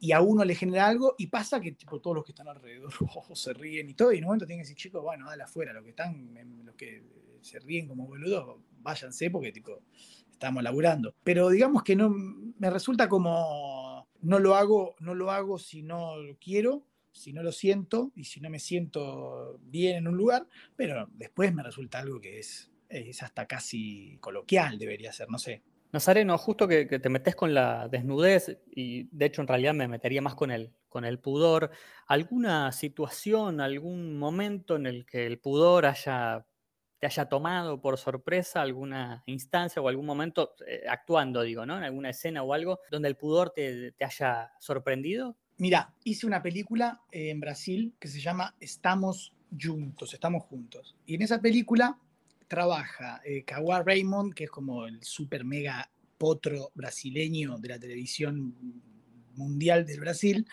[0.00, 2.92] y a uno le genera algo y pasa que tipo todos los que están alrededor
[3.34, 5.72] se ríen y todo y en un momento tienen que decir, chicos, bueno, dale afuera,
[5.72, 7.02] los que están, los que
[7.40, 9.82] se ríen como boludos, váyanse porque tipo,
[10.30, 11.14] estamos laburando.
[11.24, 16.16] Pero digamos que no me resulta como no lo hago, no lo hago si no
[16.16, 20.46] lo quiero, si no lo siento y si no me siento bien en un lugar,
[20.76, 25.62] pero después me resulta algo que es, es hasta casi coloquial, debería ser, no sé.
[25.92, 30.20] Nazareno, justo que, te metes con la desnudez, y de hecho en realidad me metería
[30.20, 31.70] más con el, con el pudor,
[32.08, 36.46] ¿alguna situación, algún momento en el que el pudor haya
[37.06, 41.76] haya tomado por sorpresa alguna instancia o algún momento, eh, actuando, digo, ¿no?
[41.76, 45.36] En alguna escena o algo, donde el pudor te, haya sorprendido?
[45.56, 50.96] Mira, hice una película eh, en Brasil que se llama Estamos Juntos, Estamos Juntos.
[51.06, 51.98] Y en esa película
[52.48, 58.54] trabaja eh, Raymond, que es como el super mega potro brasileño de la televisión
[59.34, 60.46] mundial del Brasil,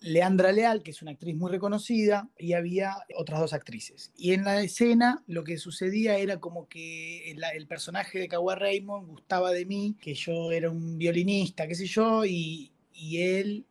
[0.00, 4.12] Leandra Leal, que es una actriz muy reconocida, y había otras dos actrices.
[4.16, 9.06] Y en la escena lo que sucedía era como que el, personaje de Kawhi Raymond
[9.06, 13.66] gustaba de mí, que yo era un violinista, qué sé yo, y, él,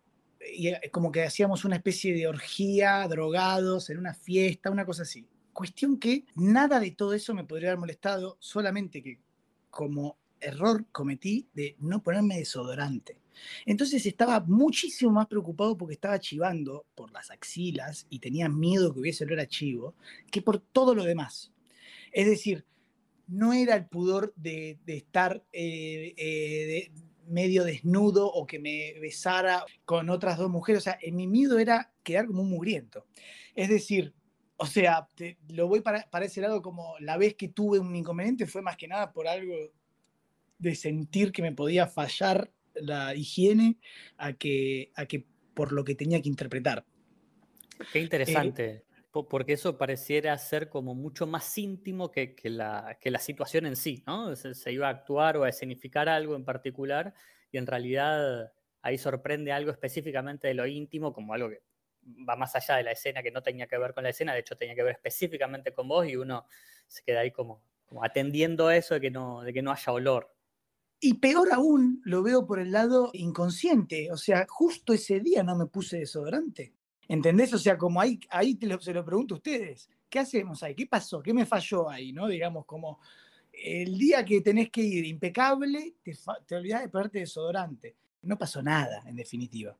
[0.53, 5.27] y como que hacíamos una especie de orgía, drogados, en una fiesta, una cosa así.
[5.51, 9.19] Cuestión que nada de todo eso me podría haber molestado, solamente que
[9.69, 13.17] como error cometí de no ponerme desodorante.
[13.65, 18.99] Entonces estaba muchísimo más preocupado porque estaba chivando por las axilas y tenía miedo que
[18.99, 19.95] hubiese olor a chivo
[20.31, 21.51] que por todo lo demás.
[22.11, 22.65] Es decir,
[23.27, 26.91] no era el pudor de, estar eh, eh,
[27.27, 30.81] medio desnudo o que me besara con otras dos mujeres.
[30.81, 33.05] O sea, mi miedo era quedar como un mugriento.
[33.55, 34.13] Es decir,
[34.57, 35.07] o sea,
[35.49, 38.75] lo voy para, para, ese lado como la vez que tuve un inconveniente fue más
[38.75, 39.55] que nada por algo
[40.57, 43.77] de sentir que me podía fallar la higiene
[44.17, 46.85] a que, a que por lo que tenía que interpretar.
[47.91, 53.19] Qué interesante, porque eso pareciera ser como mucho más íntimo que, que, la, que la
[53.19, 54.35] situación en sí, ¿no?
[54.35, 57.13] Se, iba a actuar o a escenificar algo en particular
[57.51, 61.61] y en realidad ahí sorprende algo específicamente de lo íntimo como algo que
[62.27, 64.39] va más allá de la escena, que no tenía que ver con la escena, de
[64.39, 66.45] hecho tenía que ver específicamente con vos y uno
[66.87, 70.33] se queda ahí como, como atendiendo eso de que, no, de que no haya olor.
[71.01, 74.11] Y peor aún, lo veo por el lado inconsciente.
[74.11, 76.73] O sea, justo ese día no me puse desodorante.
[77.07, 77.53] ¿Entendés?
[77.53, 79.89] O sea, como ahí, ahí se lo pregunto a ustedes.
[80.09, 80.75] ¿Qué hacemos ahí?
[80.75, 81.21] ¿Qué pasó?
[81.21, 82.11] ¿Qué me falló ahí?
[82.11, 82.27] ¿No?
[82.27, 82.99] Digamos, como
[83.53, 87.95] el día que tenés que ir impecable, te, te olvidás de ponerte desodorante.
[88.23, 89.75] No pasó nada, en definitiva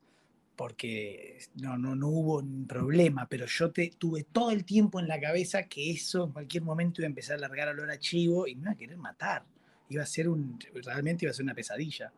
[0.56, 5.08] porque no, no, no hubo un problema, pero yo te, tuve todo el tiempo en
[5.08, 8.46] la cabeza que eso en cualquier momento iba a empezar a largar olor a chivo
[8.46, 9.46] y me iba a querer matar
[9.90, 12.12] iba a ser un, realmente iba a ser una pesadilla.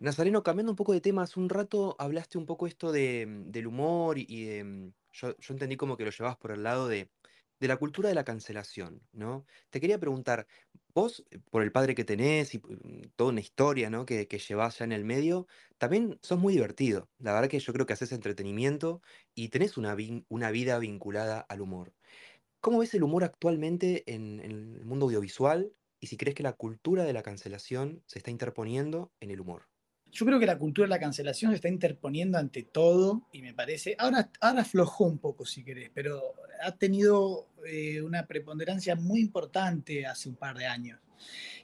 [0.00, 3.50] Nazareno, cambiando un poco de tema, hace un rato hablaste un poco esto de, mm,
[3.50, 7.08] del humor y, mm, yo, entendí como que lo llevabas por el lado de,
[7.60, 9.46] de la cultura de la cancelación, ¿no?
[9.70, 10.46] Te quería preguntar,
[10.94, 14.06] Vos, eh, por el padre que tenés y mm, toda una historia, ¿no?
[14.06, 15.46] que, que llevás ya en el medio,
[15.78, 17.10] también sos muy divertido.
[17.18, 19.02] La verdad que yo creo que haces entretenimiento
[19.34, 21.92] y tenés una, vida vinculada al humor.
[22.60, 25.72] ¿Cómo ves el humor actualmente en, en el mundo audiovisual
[26.04, 29.70] y si crees que la cultura de la cancelación se está interponiendo en el humor?
[30.12, 33.54] Yo creo que la cultura de la cancelación se está interponiendo ante todo y me
[33.54, 36.20] parece, ahora, ahora aflojó un poco si querés, pero
[36.62, 41.00] ha tenido eh, una preponderancia muy importante hace un par de años.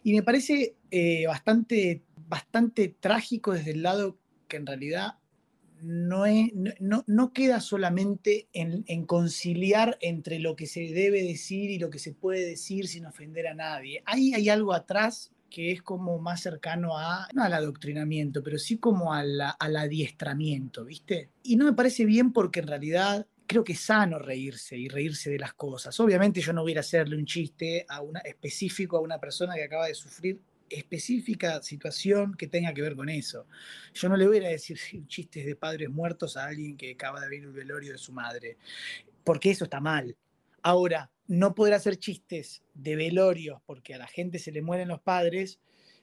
[0.02, 4.16] Y me parece eh, bastante, bastante trágico desde el lado
[4.48, 5.18] que en realidad
[5.82, 6.24] no,
[6.80, 11.90] no, no, queda solamente en, en, conciliar entre lo que se debe decir y lo
[11.90, 14.02] que se puede decir sin ofender a nadie.
[14.06, 18.78] Ahí hay algo atrás que es como más cercano a, no al adoctrinamiento, pero sí
[18.78, 21.30] como al adiestramiento, ¿viste?
[21.42, 25.28] Y no me parece bien porque en realidad creo que es sano reírse y reírse
[25.28, 25.98] de las cosas.
[25.98, 29.64] Obviamente yo no voy a hacerle un chiste a una, específico a una persona que
[29.64, 30.40] acaba de sufrir
[30.70, 33.46] específica situación que tenga que ver con eso.
[33.92, 37.28] Yo no le voy a decir chistes de padres muertos a alguien que acaba de
[37.28, 38.56] ver el velorio de su madre,
[39.24, 40.16] porque eso está mal.
[40.62, 45.00] Ahora, no poder hacer chistes de velorios porque a la gente se le mueren los
[45.00, 45.60] padres,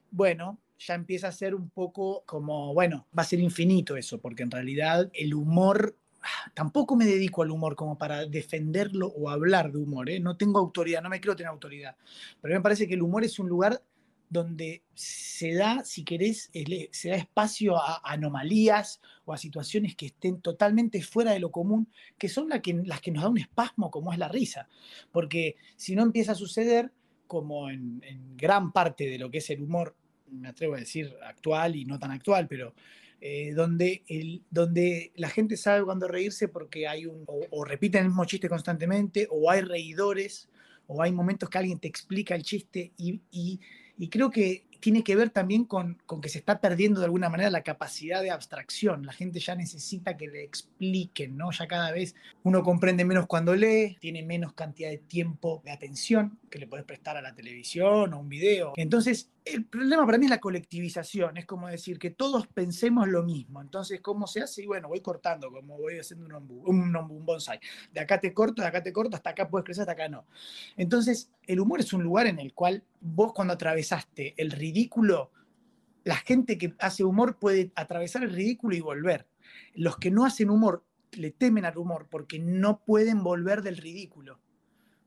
[0.10, 4.44] bueno, ya empieza a ser un poco como, bueno, va a ser infinito eso, porque
[4.44, 9.72] en realidad el humor, ah, tampoco me dedico al humor como para defenderlo o hablar
[9.72, 10.20] de humor, ¿eh?
[10.20, 11.96] no tengo autoridad, no me creo tener autoridad,
[12.42, 13.82] pero me parece que el humor es un lugar
[14.30, 16.50] donde se da, si querés,
[16.92, 21.88] se da espacio a anomalías o a situaciones que estén totalmente fuera de lo común,
[22.18, 24.68] que son las que, las que nos da un espasmo, como es la risa.
[25.12, 26.92] Porque si no empieza a suceder,
[27.28, 28.02] como en,
[28.36, 29.96] gran parte de lo que es el humor,
[30.30, 32.74] me atrevo a decir actual y no tan actual, pero
[33.22, 38.10] eh, donde, el, donde la gente sabe cuándo reírse porque hay un, o, repiten el
[38.10, 40.50] mismo chiste constantemente, o hay reidores,
[40.88, 43.60] o hay momentos que alguien te explica el chiste y
[44.10, 47.50] creo que tiene que ver también con, con, que se está perdiendo de alguna manera
[47.50, 49.06] la capacidad de abstracción.
[49.06, 51.52] La gente ya necesita que le expliquen, ¿no?
[51.52, 56.38] Ya cada vez uno comprende menos cuando lee, tiene menos cantidad de tiempo de atención
[56.50, 58.74] que le puedes prestar a la televisión o un video.
[58.76, 63.24] Entonces, el problema para mí es la colectivización, es como decir que todos pensemos lo
[63.24, 63.62] mismo.
[63.62, 64.64] Entonces, ¿cómo se hace?
[64.64, 67.60] Y bueno, voy cortando, como voy haciendo un, ombu, un, un bonsai.
[67.94, 70.26] De acá te corto, de acá te corto, hasta acá puedes crecer, hasta acá no.
[70.76, 75.32] Entonces, el humor es un lugar en el cual vos cuando atravesaste el ridículo,
[76.04, 79.28] la gente que hace humor puede atravesar el ridículo y volver.
[79.74, 84.40] Los que no hacen humor le temen al humor porque no pueden volver del ridículo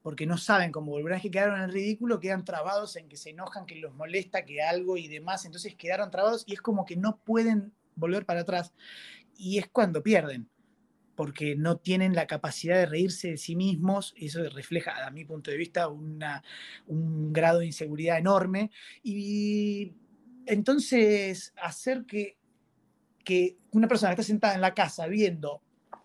[0.02, 1.14] porque no saben cómo volver.
[1.14, 4.44] Es que quedaron en el ridículo, quedan trabados en que se enojan, que los molesta,
[4.44, 5.44] que algo y demás.
[5.44, 8.72] Entonces quedaron trabados y es como que no pueden volver para atrás.
[9.36, 10.48] Y es cuando pierden,
[11.16, 14.14] porque no tienen la capacidad de reírse de sí mismos.
[14.16, 16.42] Y eso refleja, a mi punto de vista, una,
[16.86, 18.70] un grado de inseguridad enorme.
[19.02, 19.92] Y
[20.46, 22.38] entonces hacer que,
[23.22, 25.62] que una persona que está sentada en la casa viendo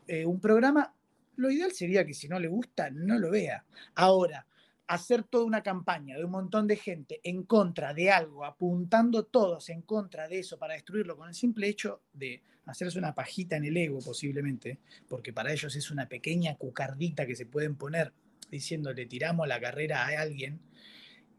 [0.07, 0.93] eh, un programa
[1.37, 3.65] lo ideal sería que si no le gusta, no lo vea.
[3.95, 4.45] Ahora,
[4.87, 9.69] hacer toda una campaña de un montón de gente en contra de algo, apuntando todos
[9.69, 13.65] en contra de eso para destruirlo con el simple hecho de hacerse una pajita en
[13.65, 18.13] el ego posiblemente, porque para ellos es una pequeña cucardita que se pueden poner
[18.49, 20.59] diciendo le tiramos la carrera a alguien,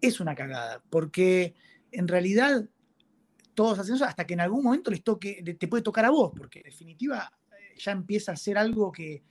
[0.01, 1.55] es una cagada, porque
[1.93, 2.69] en realidad
[3.55, 6.33] todos hacen eso hasta que en algún momento les toque, te puede tocar a vos,
[6.37, 9.23] porque en definitiva eh, ya empieza a ser algo que,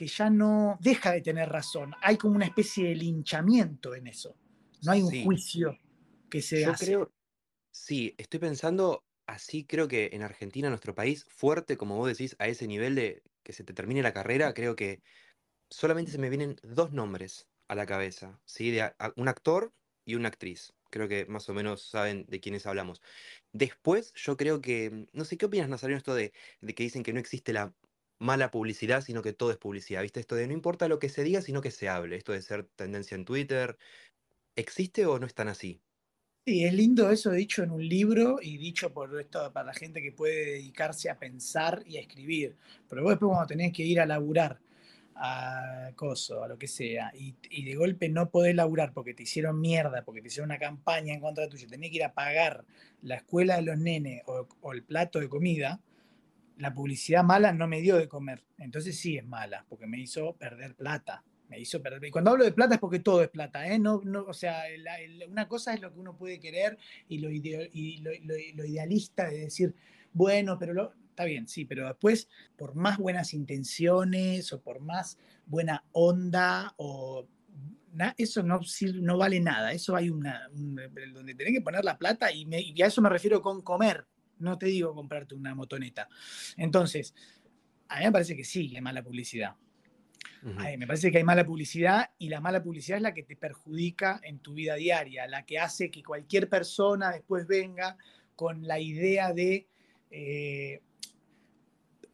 [0.00, 1.92] que ya no deja de tener razón.
[2.00, 4.34] Hay como una especie de linchamiento en eso.
[4.82, 5.76] No hay un juicio
[6.30, 7.12] que se Yo Creo,
[7.70, 12.48] sí, estoy pensando así, creo que en Argentina, nuestro país, fuerte, como vos decís, a
[12.48, 15.02] ese nivel de que se te termine la carrera, creo que
[15.68, 18.70] solamente se me vienen dos nombres a la cabeza, ¿sí?
[18.70, 19.70] De un actor
[20.06, 20.72] y una actriz.
[20.88, 23.02] Creo que más o menos saben de quiénes hablamos.
[23.52, 26.32] Después, yo creo que, no sé, ¿qué opinas, Nazareno, esto de,
[26.62, 27.74] de que dicen que no existe la
[28.20, 30.02] mala publicidad, sino que todo es publicidad.
[30.02, 30.20] ¿Viste?
[30.20, 32.16] Esto de no importa lo que se diga, sino que se hable.
[32.16, 33.76] Esto de ser tendencia en Twitter.
[34.54, 35.80] ¿Existe o no es tan así?
[36.46, 40.00] Sí, es lindo eso dicho en un libro y dicho por esto para la gente
[40.02, 42.56] que puede dedicarse a pensar y a escribir.
[42.88, 44.58] Pero vos después cuando tenés que ir a laburar
[45.14, 49.60] a coso, a lo que sea, y, de golpe no podés laburar porque te hicieron
[49.60, 52.64] mierda, porque te hicieron una campaña en contra de tuyo, tenés que ir a pagar
[53.02, 55.78] la escuela de los nenes o el plato de comida,
[56.60, 58.44] la publicidad mala no me dio de comer.
[58.58, 61.24] Entonces sí es mala, porque me hizo perder plata.
[61.48, 62.04] Me hizo perder.
[62.04, 63.78] Y cuando hablo de plata es porque todo es plata, ¿eh?
[63.78, 64.62] No, no, o sea,
[65.28, 69.74] una cosa es lo que uno puede querer y lo, lo, idealista de decir,
[70.12, 75.18] bueno, pero lo, está bien, sí, pero después, por más buenas intenciones o por más
[75.46, 77.26] buena onda o
[78.16, 78.60] eso no,
[79.00, 79.72] no vale nada.
[79.72, 83.42] Eso hay una, donde tenés que poner la plata y, y, a eso me refiero
[83.42, 84.06] con comer.
[84.40, 86.08] No te digo comprarte una motoneta.
[86.56, 87.14] Entonces,
[87.88, 89.56] a mí me parece que sí, hay mala publicidad.
[90.42, 94.20] me parece que hay mala publicidad y la mala publicidad es la que te perjudica
[94.22, 97.96] en tu vida diaria, la que hace que cualquier persona después venga
[98.36, 99.66] con la idea de
[100.10, 100.80] eh,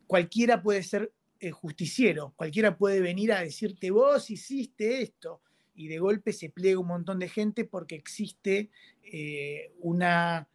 [0.07, 5.41] cualquiera puede ser eh, justiciero, cualquiera puede venir a decirte vos hiciste esto
[5.75, 8.71] y de golpe se pliega un montón de gente porque existe
[9.03, 10.49] eh, una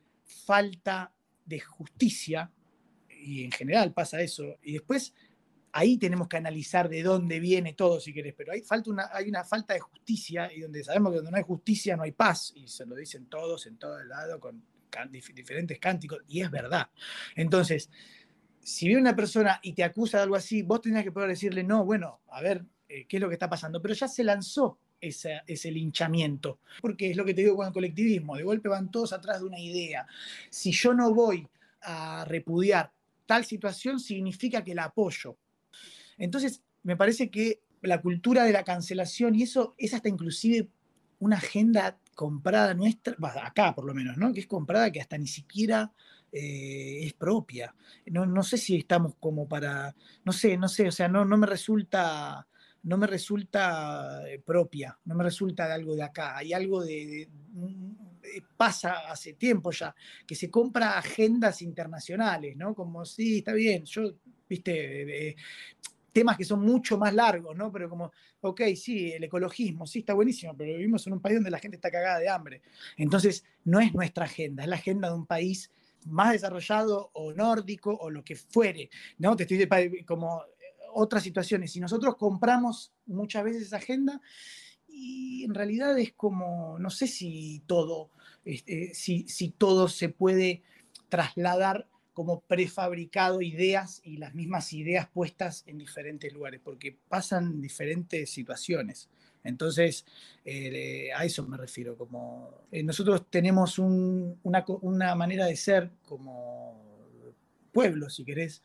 [0.45, 1.13] falta
[1.45, 2.51] de justicia
[3.09, 5.13] y en general pasa eso y después
[5.73, 9.29] ahí tenemos que analizar de dónde viene todo si querés, pero hay, falta una, hay
[9.29, 12.53] una falta de justicia y donde sabemos que donde no hay justicia no hay paz
[12.55, 14.63] y se lo dicen todos en todo el lado con
[15.09, 16.89] diferentes cánticos y es verdad.
[17.35, 17.89] Entonces,
[18.59, 21.63] si viene una persona y te acusa de algo así, vos tenés que poder decirle,
[21.63, 23.81] no, bueno, a ver, eh, ¿qué es lo que está pasando?
[23.81, 27.73] Pero ya se lanzó ese, ese, linchamiento, porque es lo que te digo con el
[27.73, 30.05] colectivismo, de golpe van todos atrás de una idea.
[30.49, 31.47] Si yo no voy
[31.81, 32.91] a repudiar
[33.25, 35.37] tal situación, significa que la apoyo.
[36.17, 40.67] Entonces, me parece que la cultura de la cancelación, y eso es hasta inclusive
[41.19, 44.33] una agenda comprada nuestra, acá por lo menos, ¿no?
[44.33, 45.91] Que es comprada que hasta ni siquiera
[46.31, 47.73] eh, es propia.
[48.07, 51.37] No, no, sé si estamos como para, no sé, no sé, o sea, no, no
[51.37, 52.47] me resulta,
[52.83, 56.37] no me resulta eh, propia, no me resulta de algo de acá.
[56.37, 57.91] Hay algo de, mm,
[58.23, 62.73] eh, pasa hace tiempo ya, que se compra agendas internacionales, ¿no?
[62.73, 64.13] Como, sí, está bien, yo,
[64.49, 65.35] viste,
[66.11, 67.71] temas que son mucho más largos, ¿no?
[67.71, 68.11] Pero como,
[68.41, 71.77] ok, sí, el ecologismo, sí, está buenísimo, pero vivimos en un país donde la gente
[71.77, 72.61] está cagada de hambre.
[72.97, 75.71] Entonces, no es nuestra agenda, es la agenda de un país
[76.05, 79.35] más desarrollado o nórdico o lo que fuere, ¿no?
[79.35, 80.43] Te estoy como
[80.93, 81.71] otras situaciones.
[81.71, 84.21] Si nosotros compramos muchas veces esa agenda
[84.87, 88.09] y en realidad es como, no sé si todo,
[88.45, 90.63] este, si, si todo se puede
[91.09, 98.29] trasladar como prefabricado ideas y las mismas ideas puestas en diferentes lugares, porque pasan diferentes
[98.29, 99.09] situaciones.
[99.43, 100.05] Entonces,
[100.45, 107.25] eh, a eso me refiero, como eh, nosotros tenemos una, manera de ser como
[107.71, 108.61] pueblo, si querés,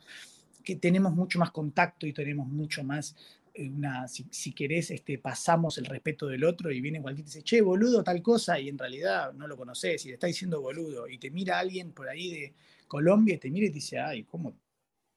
[0.66, 3.14] que tenemos mucho más contacto y tenemos mucho más,
[3.54, 7.44] eh, una, si, querés, este, pasamos el respeto del otro y viene cualquiera y dice,
[7.44, 11.08] che, boludo, tal cosa, y en realidad no lo conoces y le está diciendo boludo,
[11.08, 12.54] y te mira alguien por ahí de
[12.88, 14.56] Colombia y te mira y te dice, ay, ¿cómo?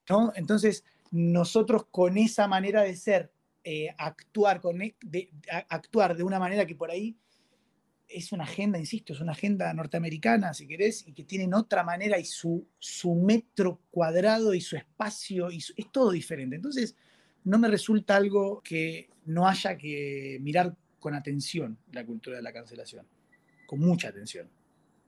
[0.08, 0.32] ¿No?
[0.36, 3.32] Entonces, nosotros con esa manera de ser
[3.64, 4.94] eh, actuar, con, e,
[5.68, 7.16] actuar de una manera que por ahí
[8.10, 12.18] es una agenda, insisto, es una agenda norteamericana, si querés, y que tienen otra manera
[12.18, 12.66] y su,
[13.14, 16.56] metro cuadrado y su espacio, y es todo diferente.
[16.56, 16.96] Entonces,
[17.44, 22.52] no me resulta algo que no haya que mirar con atención la cultura de la
[22.52, 23.06] cancelación,
[23.66, 24.48] con mucha atención.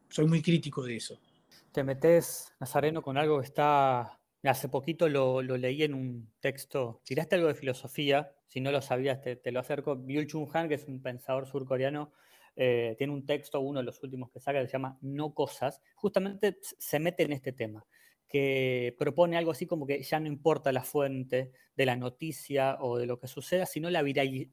[0.09, 1.21] Soy muy crítico de eso.
[1.73, 7.37] Te metes, Nazareno, con algo que está Hace poquito lo, leí en un texto, tiraste
[7.37, 9.95] algo de filosofía, si no lo sabías te, lo acerco.
[9.95, 12.13] Byul Chung Han, que es un pensador surcoreano,
[12.57, 15.81] eh, tiene un texto, uno de los últimos que saca, que se llama No Cosas,
[15.95, 17.87] justamente se mete en este tema,
[18.29, 22.99] que propone algo así como que ya no importa la fuente de la noticia o
[22.99, 24.03] de lo que suceda, sino la,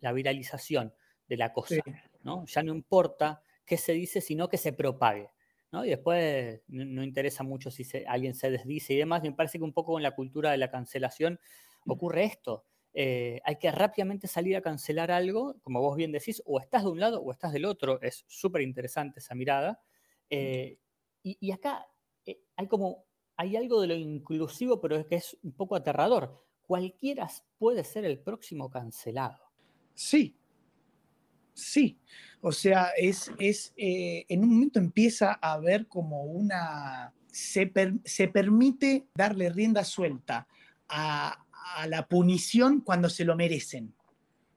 [0.02, 0.93] la viralización
[1.28, 1.76] de la cosa.
[2.24, 2.45] ¿no?
[2.45, 5.32] Ya no importa qué se dice, sino que se propague.
[5.72, 9.22] Y después no, interesa mucho si alguien se desdice y demás.
[9.22, 11.39] Me parece que un poco con la cultura de la cancelación
[11.86, 11.91] mm.
[11.91, 12.66] ocurre esto.
[12.94, 16.90] Eh, hay que rápidamente salir a cancelar algo, como vos bien decís, o estás de
[16.90, 18.02] un lado o estás del otro.
[18.02, 19.80] Es súper interesante esa mirada.
[20.30, 20.80] Eh,
[21.22, 21.86] y, acá
[22.26, 26.44] eh, hay como, hay algo de lo inclusivo, pero es que es un poco aterrador.
[26.62, 29.40] Cualquiera puede ser el próximo cancelado.
[29.94, 30.36] Sí,
[31.54, 32.00] sí.
[32.42, 37.14] O sea, es, es en un momento empieza a haber como una...
[37.32, 40.48] Se, permite darle rienda suelta
[40.88, 41.46] a,
[41.88, 43.93] la punición cuando se lo merecen,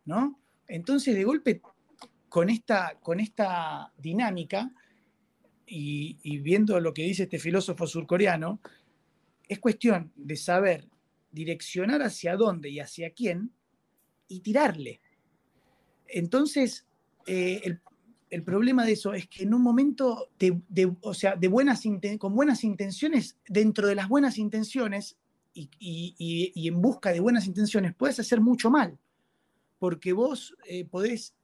[0.04, 0.40] ¿no?
[0.66, 1.60] Entonces, de golpe,
[2.28, 4.72] con esta, con esta dinámica,
[5.66, 8.60] y, viendo lo que dice este filósofo surcoreano,
[9.48, 10.88] es cuestión de saber
[11.30, 13.52] direccionar hacia dónde y hacia quién
[14.28, 15.00] y tirarle.
[16.08, 16.86] Entonces,
[17.26, 17.78] eh,
[18.28, 21.82] el, problema de eso es que en un momento, de, o sea, de buenas
[22.18, 25.16] con buenas intenciones, dentro de las buenas intenciones
[25.54, 28.98] y, en busca de buenas intenciones, puedes hacer mucho mal,
[29.78, 31.34] porque vos eh, podés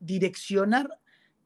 [0.00, 1.00] direccionar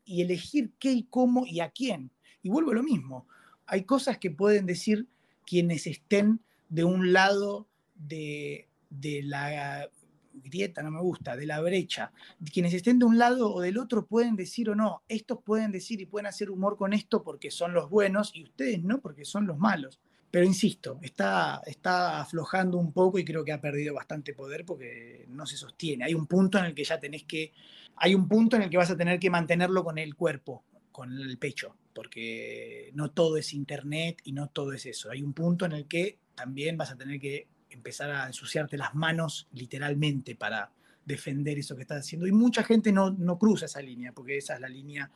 [0.05, 2.11] y elegir qué y cómo y a quién.
[2.43, 3.27] Y vuelvo a lo mismo,
[3.67, 5.07] hay cosas que pueden decir
[5.47, 9.89] quienes estén de un lado de, de la
[10.33, 12.13] grieta no me gusta, de la brecha.
[12.53, 16.01] Quienes estén de un lado o del otro pueden decir o no, estos pueden decir
[16.01, 19.47] y pueden hacer humor con esto porque son los buenos y ustedes no porque son
[19.47, 20.01] los malos.
[20.33, 25.27] Pero insisto, está, está aflojando un poco y creo que ha perdido bastante poder porque
[25.29, 26.05] no se sostiene.
[26.07, 27.53] Hay un punto en el que ya tenés que,
[27.97, 31.13] hay un punto en el que vas a tener que mantenerlo con el cuerpo, con
[31.13, 35.11] el pecho, porque no todo es internet y no todo es eso.
[35.11, 38.95] Hay un punto en el que también vas a tener que empezar a ensuciarte las
[38.95, 40.73] manos literalmente para
[41.05, 42.27] defender eso que estás haciendo.
[42.27, 45.11] Y mucha gente no, no cruza esa línea, porque esa es la línea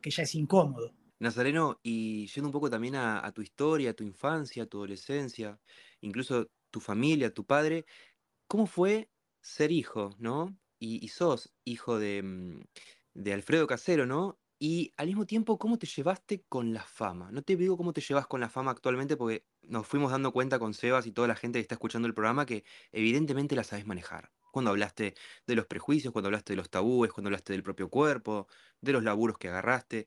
[0.00, 0.92] que ya es incómodo.
[1.20, 5.60] Nazareno, y yendo un poco también a, tu historia, a tu infancia, a tu adolescencia,
[6.00, 7.84] incluso tu familia, tu padre,
[8.48, 9.10] ¿cómo fue
[9.42, 10.56] ser hijo, no?
[10.78, 12.60] Y, sos hijo de, mm,
[13.14, 14.40] de, Alfredo Casero, ¿no?
[14.58, 17.30] Y al mismo tiempo, ¿cómo te llevaste con la fama?
[17.32, 20.58] No te digo cómo te llevas con la fama actualmente, porque nos fuimos dando cuenta
[20.58, 23.86] con Sebas y toda la gente que está escuchando el programa que evidentemente la sabes
[23.86, 24.32] manejar.
[24.52, 25.14] Cuando hablaste
[25.46, 28.48] de los prejuicios, cuando hablaste de los tabúes, cuando hablaste del propio cuerpo,
[28.80, 30.06] de los laburos que agarraste.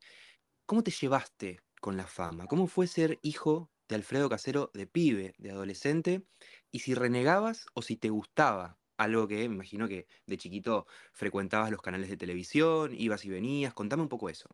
[0.65, 2.47] ¿Cómo te llevaste con la fama?
[2.47, 6.23] ¿Cómo fue ser hijo de Alfredo Casero de pibe, de adolescente?
[6.71, 11.69] Y si renegabas o si te gustaba algo que me imagino que de chiquito frecuentabas
[11.69, 13.73] los canales de televisión, ibas y venías.
[13.73, 14.47] Contame un poco eso.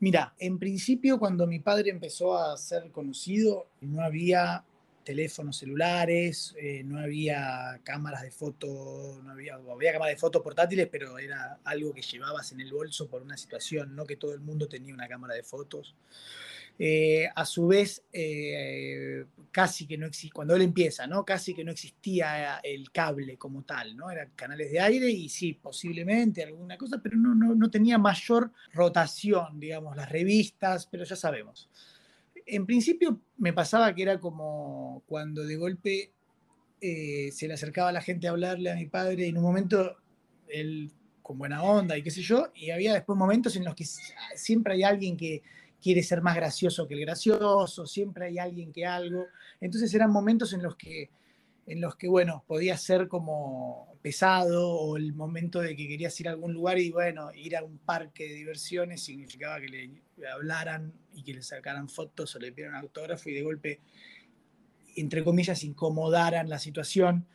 [0.00, 4.64] Mira, en principio cuando mi padre empezó a ser conocido, no había
[5.06, 10.88] teléfonos celulares, eh, no había cámaras de foto, no había, había cámaras de fotos portátiles,
[10.90, 14.40] pero era algo que llevabas en el bolso por una situación, no que todo el
[14.40, 15.94] mundo tenía una cámara de fotos.
[16.76, 21.24] Eh, a su vez, eh, casi que no existía, cuando él empieza, ¿no?
[21.24, 24.10] Casi que no existía el cable como tal, ¿no?
[24.10, 28.50] Eran canales de aire y sí, posiblemente alguna cosa, pero no, no, no tenía mayor
[28.72, 31.70] rotación, digamos, las revistas, pero ya sabemos
[32.46, 36.12] en principio me pasaba que era como cuando de golpe
[36.80, 39.42] eh, se le acercaba a la gente a hablarle a mi padre y en un
[39.42, 39.96] momento
[40.48, 40.92] él
[41.22, 43.84] con buena onda y qué sé yo, y había después momentos en los que
[44.36, 45.42] siempre hay alguien que
[45.82, 49.26] quiere ser más gracioso que el gracioso, siempre hay alguien que algo.
[49.60, 51.10] Entonces eran momentos en los que
[51.66, 56.28] en los que, bueno, podía ser como pesado o el momento de que querías ir
[56.28, 60.92] a algún lugar y, bueno, ir a un parque de diversiones significaba que le hablaran
[61.12, 63.80] y que le sacaran fotos o le pidieran autógrafo y de golpe,
[64.94, 67.26] entre comillas, incomodaran la situación.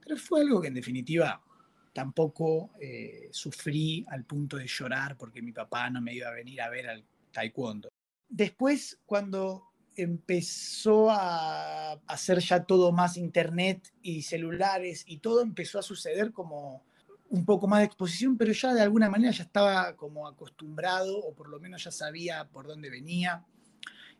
[0.00, 1.44] Pero fue algo que en definitiva
[1.92, 6.62] tampoco eh, sufrí al punto de llorar porque mi papá no me iba a venir
[6.62, 7.90] a ver al taekwondo.
[8.26, 9.64] Después, cuando
[9.96, 16.84] empezó a hacer ya todo más internet y celulares y todo empezó a suceder como
[17.28, 21.34] un poco más de exposición, pero ya de alguna manera ya estaba como acostumbrado o
[21.34, 23.44] por lo menos ya sabía por dónde venía.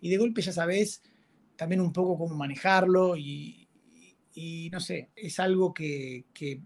[0.00, 1.02] Y de golpe ya sabes
[1.56, 3.68] también un poco cómo manejarlo y,
[4.70, 6.60] no sé, es algo que, que,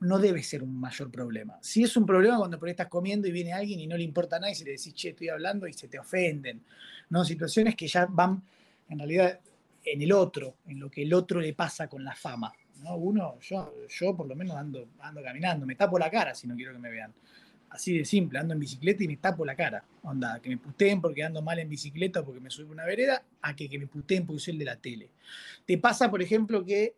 [0.00, 1.58] no debe ser un mayor problema.
[1.60, 4.04] Si es un problema cuando por ahí estás comiendo y viene alguien y no le
[4.04, 6.62] importa a nadie y le decís, che, estoy hablando y se te ofenden
[7.10, 7.24] ¿no?
[7.24, 8.42] Situaciones que ya van
[8.88, 9.40] en realidad
[9.84, 12.52] en el otro, en lo que el otro le pasa con la fama.
[12.82, 12.96] ¿no?
[12.96, 16.54] Uno, yo, yo por lo menos ando, ando caminando, me tapo la cara si no
[16.54, 17.12] quiero que me vean.
[17.70, 19.84] Así de simple, ando en bicicleta y me tapo la cara.
[20.02, 23.54] Onda, que me puteen porque ando mal en bicicleta porque me subo una vereda, a
[23.54, 25.10] que, que me puteen porque soy el de la tele.
[25.66, 26.94] Te pasa, por ejemplo, que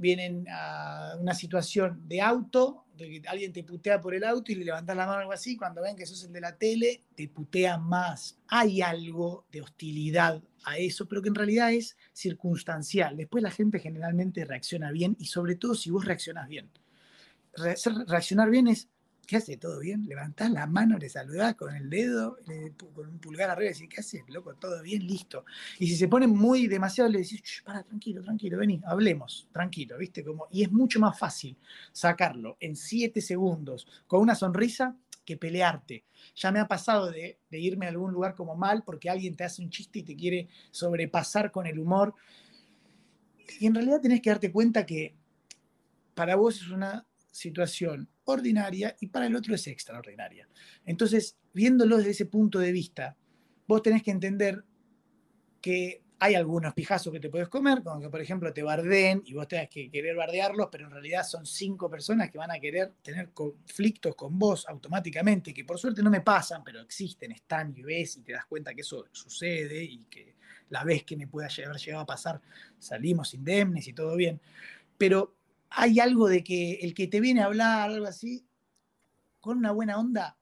[0.00, 4.54] vienen a una situación de auto, de que alguien te putea por el auto y
[4.54, 7.02] le levantas la mano o algo así, cuando ven que sos el de la tele,
[7.14, 8.38] te putean más.
[8.48, 13.16] Hay algo de hostilidad a eso, pero que en realidad es circunstancial.
[13.16, 16.70] Después la gente generalmente reacciona bien y sobre todo si vos reaccionas bien.
[18.06, 18.88] reaccionar bien es
[19.30, 19.56] ¿qué hace?
[19.58, 20.06] ¿Todo bien?
[20.08, 22.36] Levantás la mano, le saludás con el dedo,
[22.92, 24.56] con un pulgar arriba y decís, ¿qué haces, loco?
[24.56, 25.06] ¿Todo bien?
[25.06, 25.44] Listo.
[25.78, 30.24] Y si se ponen muy demasiado, le decís, para, tranquilo, tranquilo, vení, hablemos, tranquilo, ¿viste?
[30.24, 31.56] Como, y es mucho más fácil
[31.92, 36.02] sacarlo en siete segundos con una sonrisa que pelearte.
[36.34, 39.44] Ya me ha pasado de, de irme a algún lugar como mal porque alguien te
[39.44, 42.16] hace un chiste y te quiere sobrepasar con el humor.
[43.60, 45.14] Y en realidad tenés que darte cuenta que
[46.16, 50.48] para vos es una situación ordinaria y para el otro es extraordinaria.
[50.84, 53.16] Entonces, viéndolo desde ese punto de vista,
[53.66, 54.64] vos tenés que entender
[55.60, 59.32] que hay algunos pijazos que te puedes comer, como que por ejemplo te barden y
[59.32, 62.92] vos tengas que querer bardearlos, pero en realidad son cinco personas que van a querer
[63.02, 67.82] tener conflictos con vos automáticamente, que por suerte no me pasan, pero existen, están y
[67.82, 70.34] ves y te das cuenta que eso sucede y que
[70.68, 72.40] la vez que me pueda haber llegado a pasar
[72.78, 74.38] salimos indemnes y todo bien.
[74.98, 75.39] Pero
[75.70, 78.44] hay algo de que el que te viene a hablar, algo así,
[79.40, 80.36] con una buena onda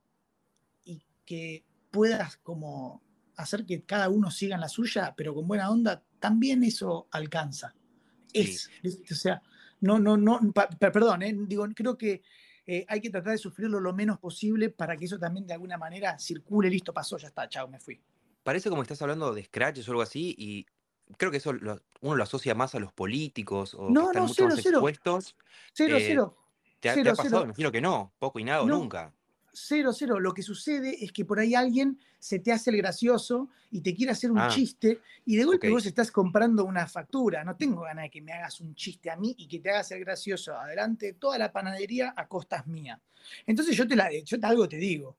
[0.85, 3.03] y que puedas como
[3.37, 7.75] hacer que cada uno siga en la suya, pero con buena onda, también eso alcanza.
[8.33, 8.69] Es,
[9.11, 9.41] o sea,
[9.81, 10.41] no, no, no,
[10.79, 12.23] perdón, eh, digo, creo que
[12.67, 15.79] eh, hay que tratar de sufrirlo lo menos posible para que eso también de alguna
[15.79, 18.01] manera circule, listo, pasó, ya está, chao, me fui.
[18.43, 20.67] Parece como que estás hablando de scratches o algo así y
[21.17, 21.51] creo que eso
[22.01, 24.61] uno lo asocia más a los políticos o no, que están no, mucho cero, más
[24.63, 24.79] cero.
[24.79, 25.37] expuestos.
[25.73, 26.37] Cero, cero.
[26.81, 27.41] ¿Te, ha, pasado?
[27.41, 29.13] Me imagino que no, poco y nada o nunca
[29.59, 30.21] cero, cero.
[30.21, 33.95] Lo que sucede es que por ahí alguien se te hace el gracioso y te
[33.95, 37.45] quiere hacer un ah, chiste y de golpe vos estás comprando una factura.
[37.45, 39.91] No tengo ganas de que me hagas un chiste a mí y que te hagas
[39.93, 43.01] el gracioso adelante de toda la panadería a costas mía.
[43.47, 45.17] Entonces yo te la, yo te, algo te digo,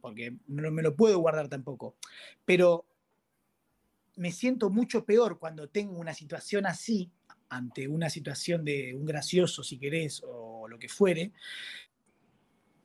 [0.00, 1.96] porque no me lo puedo guardar tampoco.
[2.44, 2.86] Pero
[4.16, 7.10] me siento mucho peor cuando tengo una situación así,
[7.48, 11.32] ante una situación de un gracioso, si querés, o lo que fuere,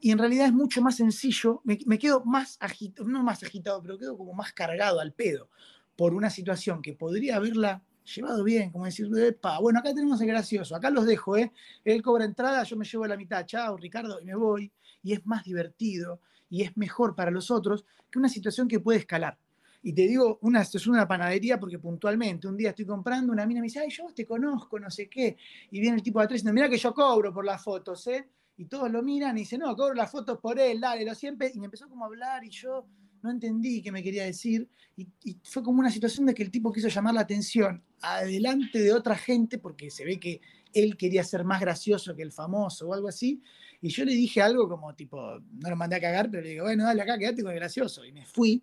[0.01, 3.97] y en realidad es mucho más sencillo, me, quedo más agitado, no más agitado, pero
[3.97, 5.49] quedo como más cargado al pedo
[5.97, 7.84] por una situación que podría haberla
[8.15, 11.51] llevado bien, como decir, Epa, bueno, acá tenemos el gracioso, acá los dejo, ¿eh?
[11.84, 14.71] Él cobra entrada, yo me llevo la mitad, chao, Ricardo, y me voy,
[15.03, 18.99] y es más divertido y es mejor para los otros que una situación que puede
[18.99, 19.38] escalar.
[19.82, 23.45] Y te digo, una, esto es una panadería porque puntualmente un día estoy comprando, una
[23.45, 25.38] mina me dice, ay, yo te conozco, no sé qué,
[25.71, 28.27] y viene el tipo de atrás diciendo, mira que yo cobro por las fotos, ¿eh?
[28.59, 31.49] y todos lo miran y dicen, no, cobro las fotos por él, dale, lo siempre.
[31.53, 32.86] Y me empezó como a hablar y yo
[33.21, 34.67] no entendí qué me quería decir.
[34.97, 35.07] Y,
[35.43, 39.15] fue como una situación de que el tipo quiso llamar la atención adelante de otra
[39.15, 40.41] gente porque se ve que
[40.73, 43.41] él quería ser más gracioso que el famoso o algo así.
[43.82, 46.65] Y yo le dije algo como tipo, no lo mandé a cagar, pero le digo,
[46.65, 48.03] bueno, dale acá, quédate con el gracioso.
[48.03, 48.61] Y me fui.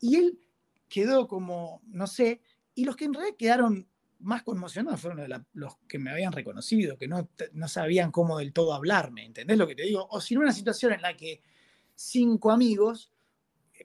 [0.00, 0.40] Y él
[0.88, 2.40] quedó como, no sé,
[2.74, 3.88] y los que en realidad quedaron
[4.18, 8.74] más conmocionados fueron los que me habían reconocido, que no, no sabían cómo del todo
[8.74, 10.06] hablarme, ¿entendés lo que te digo?
[10.10, 11.42] O si no, una situación en la que
[11.94, 13.12] cinco amigos,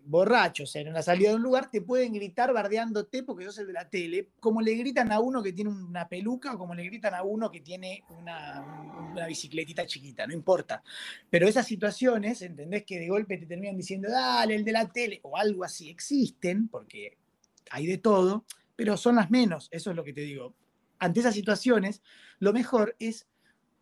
[0.06, 3.74] borrachos en la salida de un lugar, te pueden gritar bardeándote porque sos el de
[3.74, 7.14] la tele, como le gritan a uno que tiene una peluca o como le gritan
[7.14, 10.84] a uno que tiene una, una bicicletita chiquita, no importa.
[11.30, 12.84] Pero esas situaciones, ¿entendés?
[12.84, 16.68] Que de golpe te terminan diciendo, dale, el de la tele, o algo así, existen,
[16.68, 17.18] porque
[17.72, 18.45] hay de todo
[18.76, 20.53] pero son las menos, eso es lo que te digo.
[20.99, 22.01] Ante esas situaciones,
[22.39, 23.28] lo mejor es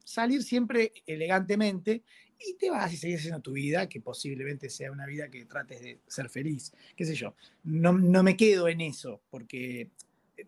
[0.03, 2.03] salir siempre elegantemente
[2.45, 5.81] y te vas y seguir haciendo tu vida, que posiblemente sea una vida que trates
[5.81, 7.35] de ser feliz, qué sé yo.
[7.63, 9.89] No, no me quedo en eso, porque,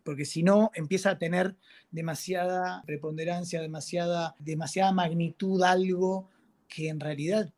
[0.04, 1.56] porque si no empieza a tener
[1.92, 6.30] demasiada preponderancia, demasiada, demasiada magnitud algo
[6.68, 7.52] que en realidad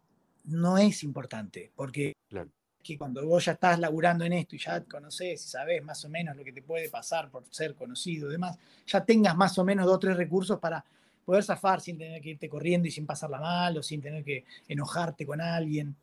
[0.45, 2.13] no es importante, porque
[2.83, 6.09] que cuando vos ya estás laburando en esto y ya conoces y sabes más o
[6.09, 9.65] menos lo que te puede pasar por ser conocido y demás, ya tengas más o
[9.65, 10.85] menos dos o tres recursos para
[11.27, 14.45] poder zafar sin tener que irte corriendo y sin pasarla mal o sin tener que
[14.65, 15.93] enojarte con alguien.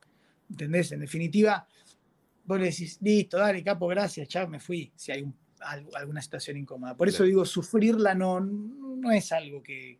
[0.50, 0.92] ¿Entendés?
[0.92, 1.66] En definitiva,
[2.44, 5.24] vos le decís, listo, dale, capo, gracias, chao, me fui, si hay
[5.94, 6.94] alguna situación incómoda.
[6.94, 9.98] Por eso digo, sufrirla no, no es algo que,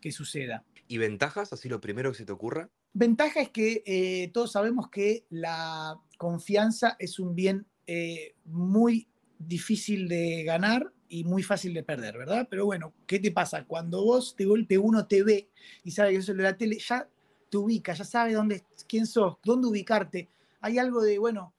[0.00, 0.64] que suceda.
[0.88, 2.70] ¿Y ventajas, así lo primero que se te ocurra?
[2.94, 9.08] Ventaja es que eh, todos sabemos que la confianza es un bien eh, muy
[9.38, 12.46] difícil de ganar y muy fácil de perder, ¿verdad?
[12.48, 13.66] Pero bueno, ¿qué te pasa?
[13.66, 15.50] Cuando vos de golpe uno te ve
[15.84, 17.06] y sabe que es el de la tele, ya
[17.50, 20.30] te ubica, ya sabe dónde, quién sos, dónde ubicarte.
[20.62, 21.52] Hay algo de, bueno,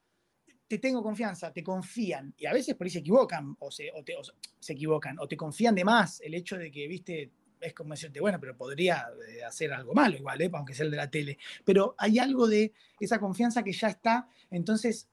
[0.68, 2.34] te tengo confianza, te confían.
[2.36, 4.04] Y a veces por ahí se equivocan, o se, o
[4.60, 6.20] se equivocan, o te confían de más.
[6.22, 7.32] El hecho de que, viste,
[7.62, 10.49] es como decirte, bueno, pero podría eh, hacer algo malo igual, ¿eh?
[10.51, 11.38] aunque sea el de la tele.
[11.64, 15.10] Pero hay algo de esa confianza que ya está, entonces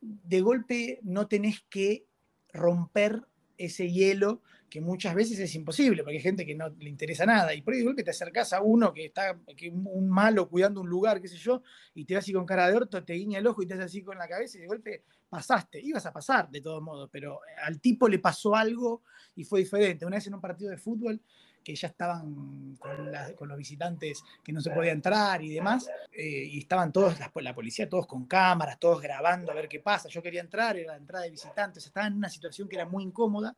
[0.00, 2.04] de golpe no tenés que
[2.52, 3.22] romper
[3.58, 7.54] ese hielo que muchas veces es imposible, porque hay gente que no le interesa nada,
[7.54, 10.88] y por ahí golpe te acercás a uno que está, que un malo cuidando un
[10.88, 11.62] lugar, qué sé yo,
[11.94, 13.84] y te vas así con cara de orto, te guiña el ojo y te hace
[13.84, 17.40] así con la cabeza, y de golpe pasaste, ibas a pasar de todos modos, pero
[17.62, 19.02] al tipo le pasó algo
[19.34, 20.06] y fue diferente.
[20.06, 21.20] Una vez en un partido de fútbol,
[21.66, 26.58] que ya estaban con, los visitantes que no se podía entrar y demás, eh, y
[26.60, 30.08] estaban todos, la, policía, todos con cámaras, todos grabando a ver qué pasa.
[30.08, 33.02] Yo quería entrar, era la entrada de visitantes, estaba en una situación que era muy
[33.02, 33.56] incómoda,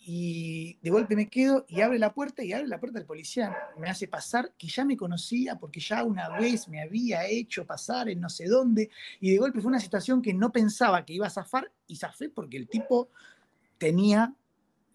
[0.00, 3.56] y de golpe me quedo y abre la puerta y abre la puerta del policía,
[3.78, 8.08] me hace pasar que ya me conocía porque ya una vez me había hecho pasar
[8.08, 11.26] en no sé dónde y de golpe fue una situación que no pensaba que iba
[11.26, 13.10] a zafar y zafé porque el tipo
[13.76, 14.34] tenía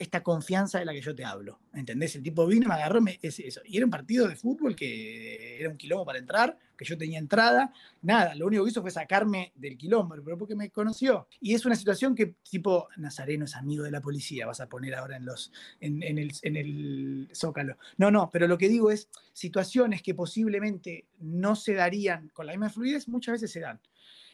[0.03, 1.59] esta confianza de la que yo te hablo.
[1.73, 2.15] ¿Entendés?
[2.15, 3.61] El tipo vino, me agarró, me, eso.
[3.65, 7.19] Y era un partido de fútbol que era un quilombo para entrar, que yo tenía
[7.19, 7.73] entrada.
[8.01, 11.27] Nada, lo único que hizo fue sacarme del quilombo, pero porque me conoció.
[11.39, 14.95] Y es una situación que, tipo, Nazareno es amigo de la policía, vas a poner
[14.95, 17.77] ahora en, los, en, el, en el zócalo.
[17.97, 22.53] No, no, pero lo que digo es situaciones que posiblemente no se darían con la
[22.53, 23.79] misma fluidez, muchas veces se dan.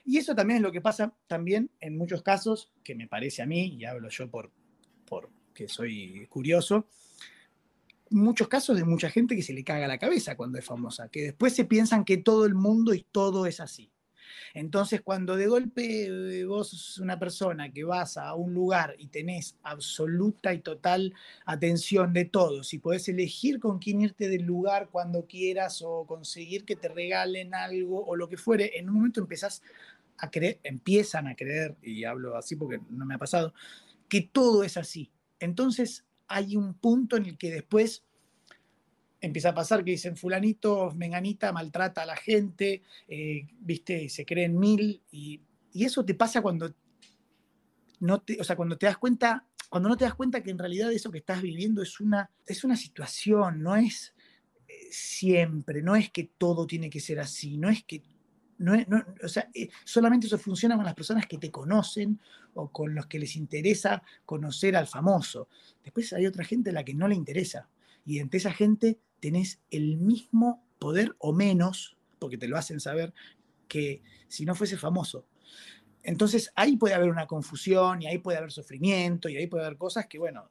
[0.05, 3.45] Y eso también es lo que pasa también en muchos casos, que me parece a
[3.45, 4.51] mí, y hablo yo por,
[5.05, 5.30] por,
[5.68, 6.88] soy curioso,
[8.10, 11.24] muchos casos de mucha gente que se le caga la cabeza cuando es famosa, que
[11.24, 13.91] después se piensan que todo el mundo y todo es así.
[14.53, 19.07] Entonces, cuando de golpe eh, vos sos una persona que vas a un lugar y
[19.07, 21.14] tenés absoluta y total
[21.45, 26.66] atención de todos y podés elegir con quién irte del lugar cuando quieras o conseguir
[26.66, 29.62] que te regalen algo o lo que fuere, en un momento empezás
[30.18, 33.53] a creer, empiezan a creer, y hablo así porque no me ha pasado,
[34.10, 35.12] que todo es así.
[35.40, 38.04] Entonces hay un punto en el que después
[39.22, 44.58] empieza a pasar que dicen fulanito, menganita maltrata a la gente, eh, viste, se creen
[44.58, 45.42] mil, y,
[45.74, 46.74] eso te pasa cuando
[48.00, 50.58] no te, o sea, cuando te das cuenta, cuando no te das cuenta que en
[50.58, 54.14] realidad eso que estás viviendo es una, es una situación, no es
[54.68, 58.02] eh, siempre, no es que todo tiene que ser así, no es que
[58.60, 62.20] no, o sea, eh, solamente eso funciona con las personas que te conocen
[62.53, 65.47] o con los que les interesa conocer al famoso.
[65.84, 67.70] Después hay otra gente a la que no le interesa.
[68.05, 73.14] Y entre esa gente tenés el mismo poder o menos, porque te lo hacen saber,
[73.68, 75.26] que si no fuese famoso.
[76.03, 79.78] Entonces ahí puede haber una confusión y ahí puede haber sufrimiento y ahí puede haber
[79.78, 80.49] cosas que, bueno,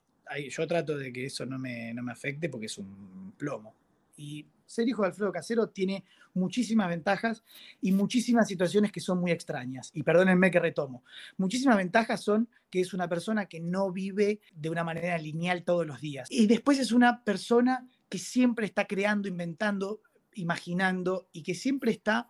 [0.51, 3.75] yo trato de que eso no me, no me afecte porque es un plomo.
[4.19, 6.05] Y ser hijo de Alfredo Casero tiene
[6.35, 7.43] muchísimas ventajas
[7.81, 9.91] y muchísimas situaciones que son muy extrañas.
[9.95, 11.05] Y perdónenme que retomo.
[11.37, 15.87] Muchísimas ventajas son que es una persona que no vive de una manera lineal todos
[15.87, 16.29] los días.
[16.31, 20.03] Y después es una persona que siempre está creando, inventando,
[20.35, 22.29] imaginando y que siempre está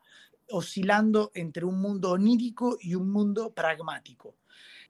[0.50, 4.36] oscilando entre un mundo onírico y un mundo pragmático.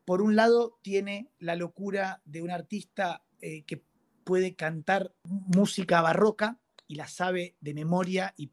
[0.04, 3.82] Por un lado, tiene la locura de un artista eh, que
[4.24, 6.58] puede cantar música barroca
[6.88, 8.50] y la sabe de memoria y,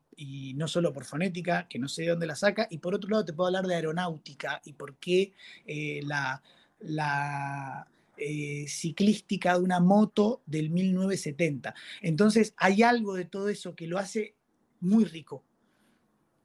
[0.55, 3.25] no solo por fonética, que no sé de dónde la saca, y por otro lado
[3.25, 5.33] te puedo hablar de aeronáutica y por qué
[5.65, 6.41] eh, la,
[6.79, 11.75] la eh, ciclística de una moto del 1970.
[12.01, 14.35] Entonces hay algo de todo eso que lo hace
[14.79, 15.43] muy rico.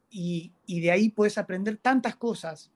[0.09, 2.71] Y, de ahí puedes aprender tantas cosas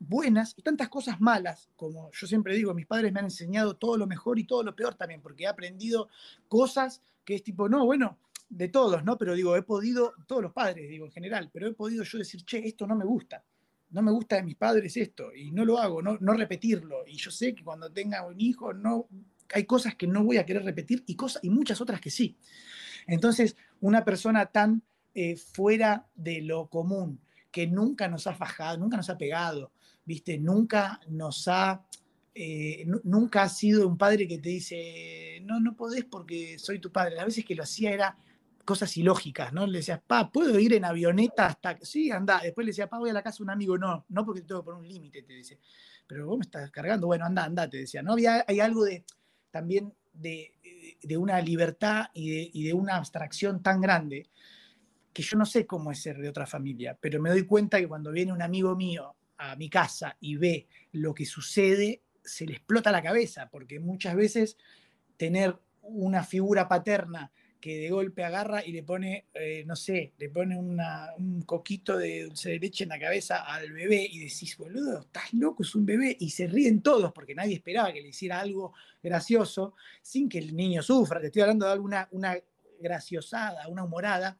[0.00, 3.96] buenas y tantas cosas malas, como yo siempre digo, mis padres me han enseñado todo
[3.96, 6.08] lo mejor y todo lo peor también, porque he aprendido
[6.48, 8.18] cosas que es tipo, no, bueno,
[8.52, 9.16] de todos, ¿no?
[9.18, 12.44] Pero digo, he podido, todos los padres, digo en general, pero he podido yo decir,
[12.44, 13.42] che, esto no me gusta
[13.92, 17.06] no me gusta de mis padres esto y no lo hago, no, no repetirlo.
[17.06, 19.06] Y yo sé que cuando tenga un hijo no,
[19.52, 22.36] hay cosas que no voy a querer repetir y, cosas, y muchas otras que sí.
[23.06, 24.82] Entonces, una persona tan
[25.14, 29.72] eh, fuera de lo común, que nunca nos ha fajado, nunca nos ha pegado,
[30.04, 30.38] ¿viste?
[30.38, 31.84] Nunca nos ha...
[32.34, 36.90] Eh, nunca ha sido un padre que te dice, no, no podés porque soy tu
[36.90, 37.14] padre.
[37.14, 38.16] Las veces que lo hacía era
[38.64, 39.66] cosas ilógicas, ¿no?
[39.66, 41.78] Le decías, pa, ¿puedo ir en avioneta hasta...?
[41.82, 42.40] Sí, anda.
[42.42, 43.76] Después le decía, pa, voy a la casa de un amigo.
[43.78, 45.58] No, no porque tengo que poner un límite, te dice.
[46.06, 47.06] Pero vos me estás cargando.
[47.06, 48.02] Bueno, anda, anda, te decía.
[48.02, 48.12] ¿no?
[48.12, 49.04] Había, hay algo de,
[49.50, 50.52] también de,
[51.02, 54.28] de una libertad y de, y de, una abstracción tan grande
[55.12, 57.88] que yo no sé cómo es ser de otra familia, pero me doy cuenta que
[57.88, 62.54] cuando viene un amigo mío a mi casa y ve lo que sucede, se le
[62.54, 64.56] explota la cabeza, porque muchas veces
[65.16, 67.30] tener una figura paterna
[67.62, 72.24] que de golpe agarra y le pone, eh, no sé, le pone un coquito de
[72.24, 76.16] dulce leche en la cabeza al bebé y decís, boludo, estás loco, es un bebé.
[76.18, 80.56] Y se ríen todos porque nadie esperaba que le hiciera algo gracioso sin que el
[80.56, 81.20] niño sufra.
[81.20, 82.36] Te estoy hablando de alguna una
[82.80, 84.36] graciosada, una humorada.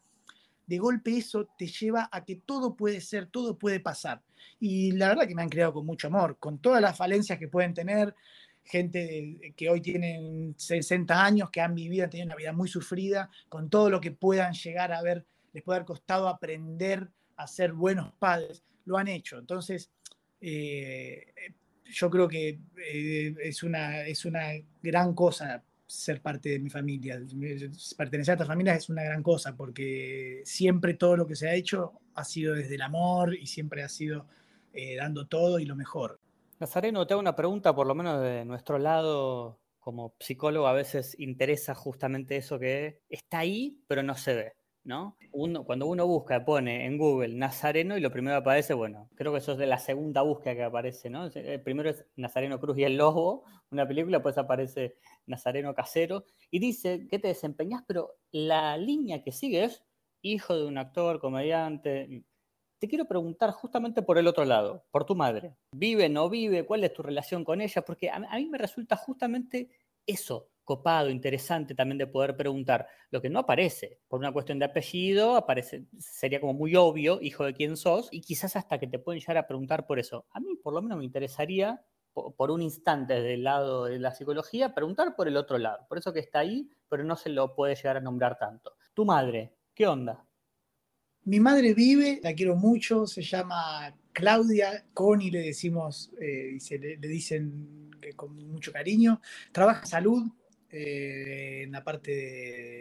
[0.66, 4.20] De golpe eso te lleva a que todo puede ser, todo puede pasar.
[4.58, 7.46] Y la verdad que me han creado con mucho amor, con todas las falencias que
[7.46, 8.16] pueden tener,
[8.64, 13.30] gente que hoy tienen 60 años, que han vivido, han tenido una vida muy sufrida,
[13.48, 17.72] con todo lo que puedan llegar a ver, les puede haber costado aprender a ser
[17.72, 19.38] buenos padres, lo han hecho.
[19.38, 19.90] Entonces,
[20.40, 21.26] eh,
[21.84, 24.52] yo creo que eh, es, una, es una
[24.82, 27.20] gran cosa ser parte de mi familia.
[27.96, 31.54] Pertenecer a esta familia es una gran cosa porque siempre todo lo que se ha
[31.54, 34.26] hecho ha sido desde el amor y siempre ha sido
[34.72, 36.18] eh, dando todo y lo mejor.
[36.62, 41.18] Nazareno, te hago una pregunta, por lo menos de nuestro lado, como psicólogo, a veces
[41.18, 44.52] interesa justamente eso que está ahí, pero no se ve.
[44.84, 45.16] ¿no?
[45.32, 49.32] Uno, cuando uno busca, pone en Google Nazareno y lo primero que aparece, bueno, creo
[49.32, 51.26] que eso es de la segunda búsqueda que aparece, ¿no?
[51.26, 56.60] El primero es Nazareno Cruz y el Lobo, una película, después aparece Nazareno Casero, y
[56.60, 59.82] dice que te desempeñas, pero la línea que sigue es
[60.20, 62.24] hijo de un actor, comediante,
[62.82, 65.54] te quiero preguntar justamente por el otro lado, por tu madre.
[65.70, 66.66] ¿Vive, no vive?
[66.66, 67.82] ¿Cuál es tu relación con ella?
[67.82, 69.70] Porque a, mí me resulta justamente
[70.04, 72.88] eso, copado, interesante también de poder preguntar.
[73.12, 77.44] Lo que no aparece, por una cuestión de apellido, aparece, sería como muy obvio, hijo
[77.44, 80.26] de quién sos, y quizás hasta que te pueden llegar a preguntar por eso.
[80.32, 84.74] A mí por lo menos me interesaría por un instante del lado de la psicología,
[84.74, 85.86] preguntar por el otro lado.
[85.88, 88.72] Por eso que está ahí, pero no se lo puede llegar a nombrar tanto.
[88.92, 90.26] Tu madre, ¿qué onda?
[91.24, 97.90] Mi madre vive, la quiero mucho, se llama Claudia, Connie le decimos, eh, le, dicen
[98.16, 99.20] con mucho cariño,
[99.52, 100.32] trabaja en salud,
[100.70, 102.10] eh, en la parte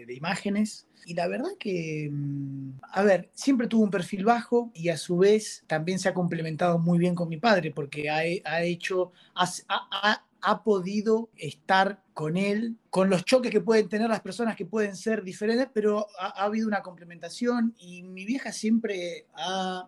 [0.08, 0.88] de, imágenes.
[1.06, 5.18] Y la verdad que, mm, a ver, siempre tuvo un perfil bajo y a su
[5.18, 10.26] vez también se ha complementado muy bien con mi padre porque ha, hecho, ha, ha
[10.64, 15.24] podido estar con él, con los choques que pueden tener las personas que pueden ser
[15.24, 19.88] diferentes, pero ha, habido una complementación y mi vieja siempre ha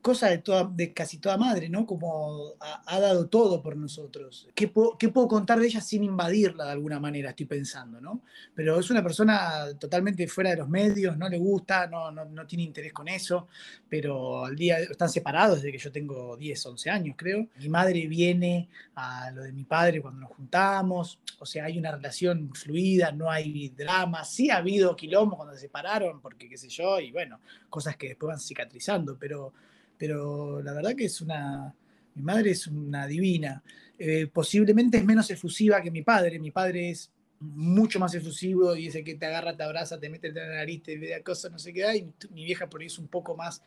[0.00, 1.86] cosa de, toda, de casi toda madre, ¿no?
[1.86, 4.48] Como ha, dado todo por nosotros.
[4.54, 7.30] ¿Qué, puedo contar de ella sin invadirla de alguna manera?
[7.30, 8.22] Estoy pensando, ¿no?
[8.54, 12.64] Pero es una persona totalmente fuera de los medios, no le gusta, no, no, tiene
[12.64, 13.48] interés con eso,
[13.88, 17.48] pero al día están separados desde que yo tengo 10, 11 años, creo.
[17.58, 21.92] Mi madre viene a lo de mi padre cuando nos juntamos, o sea, hay una
[21.92, 26.68] relación fluida, no hay drama, sí ha habido quilombo cuando se separaron, porque qué sé
[26.68, 29.52] yo, y bueno, cosas que después van cicatrizando, pero
[30.00, 31.74] pero la verdad que es una,
[32.14, 33.62] mi madre es una divina.
[33.98, 38.86] Eh, posiblemente es menos efusiva que mi padre, mi padre es mucho más efusivo y
[38.86, 41.58] ese que te agarra, te abraza, te mete en la nariz, te ve cosas, no
[41.58, 43.62] sé qué, y mi vieja por ahí es un poco más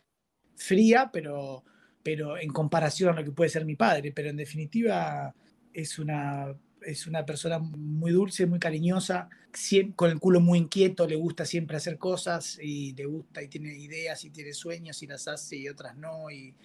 [0.55, 1.63] fría, pero,
[2.01, 5.35] pero en comparación a lo que puede ser mi padre, pero en definitiva
[5.71, 6.55] es una
[6.85, 9.29] es una persona muy dulce, muy cariñosa,
[9.95, 13.73] con el culo muy inquieto, le gusta siempre hacer cosas y le gusta y tiene
[13.75, 16.31] ideas y tiene sueños y las hace y otras no.
[16.31, 16.55] Y,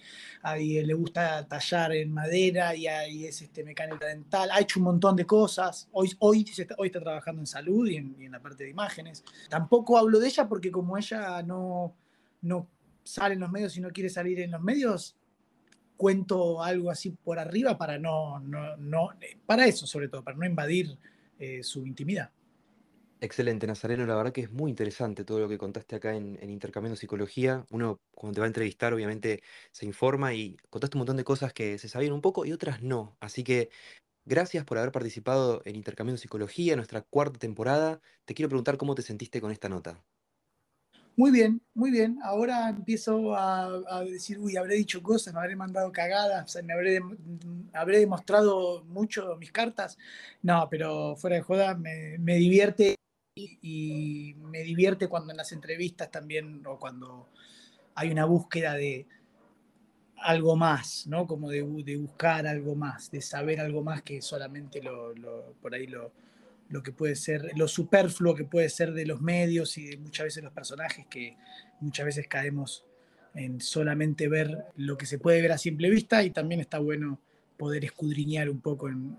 [0.57, 2.87] le gusta tallar en madera y,
[3.25, 4.49] es este, mecánica dental.
[4.51, 5.87] Ha hecho un montón de cosas.
[5.91, 9.23] Hoy, hoy, está, hoy está trabajando en salud y en, la parte de imágenes.
[9.49, 11.93] Tampoco hablo de ella porque como ella no,
[12.41, 12.67] no
[13.03, 15.15] sale en los medios y no quiere salir en los medios,
[15.99, 19.09] cuento algo así por arriba para no, no, no
[19.45, 20.97] para eso sobre todo, para no invadir
[21.37, 22.31] eh, su intimidad.
[23.19, 24.05] Excelente, Nazareno.
[24.05, 27.65] La verdad que es muy interesante todo lo que contaste acá en, en Intercambiando Psicología.
[27.69, 31.51] Uno, cuando te va a entrevistar, obviamente se informa y contaste un montón de cosas
[31.51, 33.17] que se sabían un poco y otras no.
[33.19, 33.69] Así que
[34.25, 37.99] gracias por haber participado en Intercambiando Psicología, nuestra cuarta temporada.
[38.25, 40.01] Te quiero preguntar cómo te sentiste con esta nota.
[41.19, 42.17] Muy bien, muy bien.
[42.23, 48.85] Ahora empiezo a, decir, uy, habré dicho cosas, me habré mandado cagadas, me habré, demostrado
[48.85, 49.97] mucho mis cartas.
[50.41, 52.95] No, pero fuera de joda, me, divierte
[53.35, 57.27] y, me divierte cuando en las entrevistas también, o cuando
[57.95, 59.05] hay una búsqueda de
[60.19, 61.27] algo más, ¿no?
[61.27, 61.63] Como de,
[61.97, 65.13] buscar algo más, de saber algo más que solamente lo,
[65.61, 66.13] por ahí lo,
[66.69, 70.25] lo que puede ser, lo superfluo que puede ser de los medios y de muchas
[70.25, 71.35] veces los personajes que
[71.81, 72.85] muchas veces caemos
[73.33, 77.19] en solamente ver lo que se puede ver a simple vista y también está bueno
[77.57, 79.17] poder escudriñar un poco en,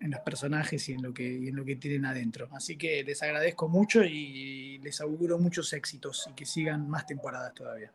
[0.00, 2.48] los personajes y en, lo que, en lo que tienen adentro.
[2.52, 7.54] Así que les agradezco mucho y les auguro muchos éxitos y que sigan más temporadas
[7.54, 7.92] todavía.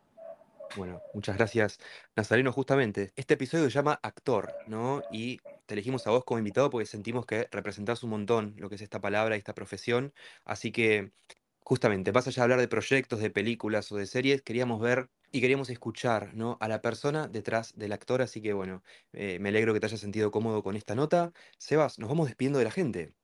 [0.76, 1.78] Bueno, muchas gracias,
[2.16, 2.52] Nazareno.
[2.52, 5.02] Justamente, este episodio se llama Actor, ¿no?
[5.12, 8.76] Y te elegimos a vos como invitado porque sentimos que representás un montón lo que
[8.76, 10.12] es esta palabra y esta profesión.
[10.44, 11.12] Así que,
[11.60, 15.40] justamente, vas allá a hablar de proyectos, de películas o de series, queríamos ver y
[15.40, 16.56] queríamos escuchar ¿no?
[16.60, 18.22] a la persona detrás del actor.
[18.22, 21.32] Así que, bueno, eh, me alegro que te hayas sentido cómodo con esta nota.
[21.58, 23.14] Sebas, nos vamos despidiendo de la gente.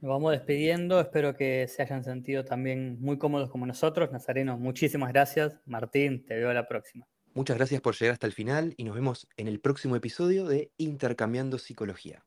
[0.00, 4.12] Nos vamos despidiendo, espero que se hayan sentido también muy cómodos como nosotros.
[4.12, 5.60] Nazareno, muchísimas gracias.
[5.66, 7.06] Martín, te veo a la próxima.
[7.36, 10.72] Muchas gracias por llegar hasta el final y nos vemos en el próximo episodio de
[10.78, 12.24] Intercambiando Psicología.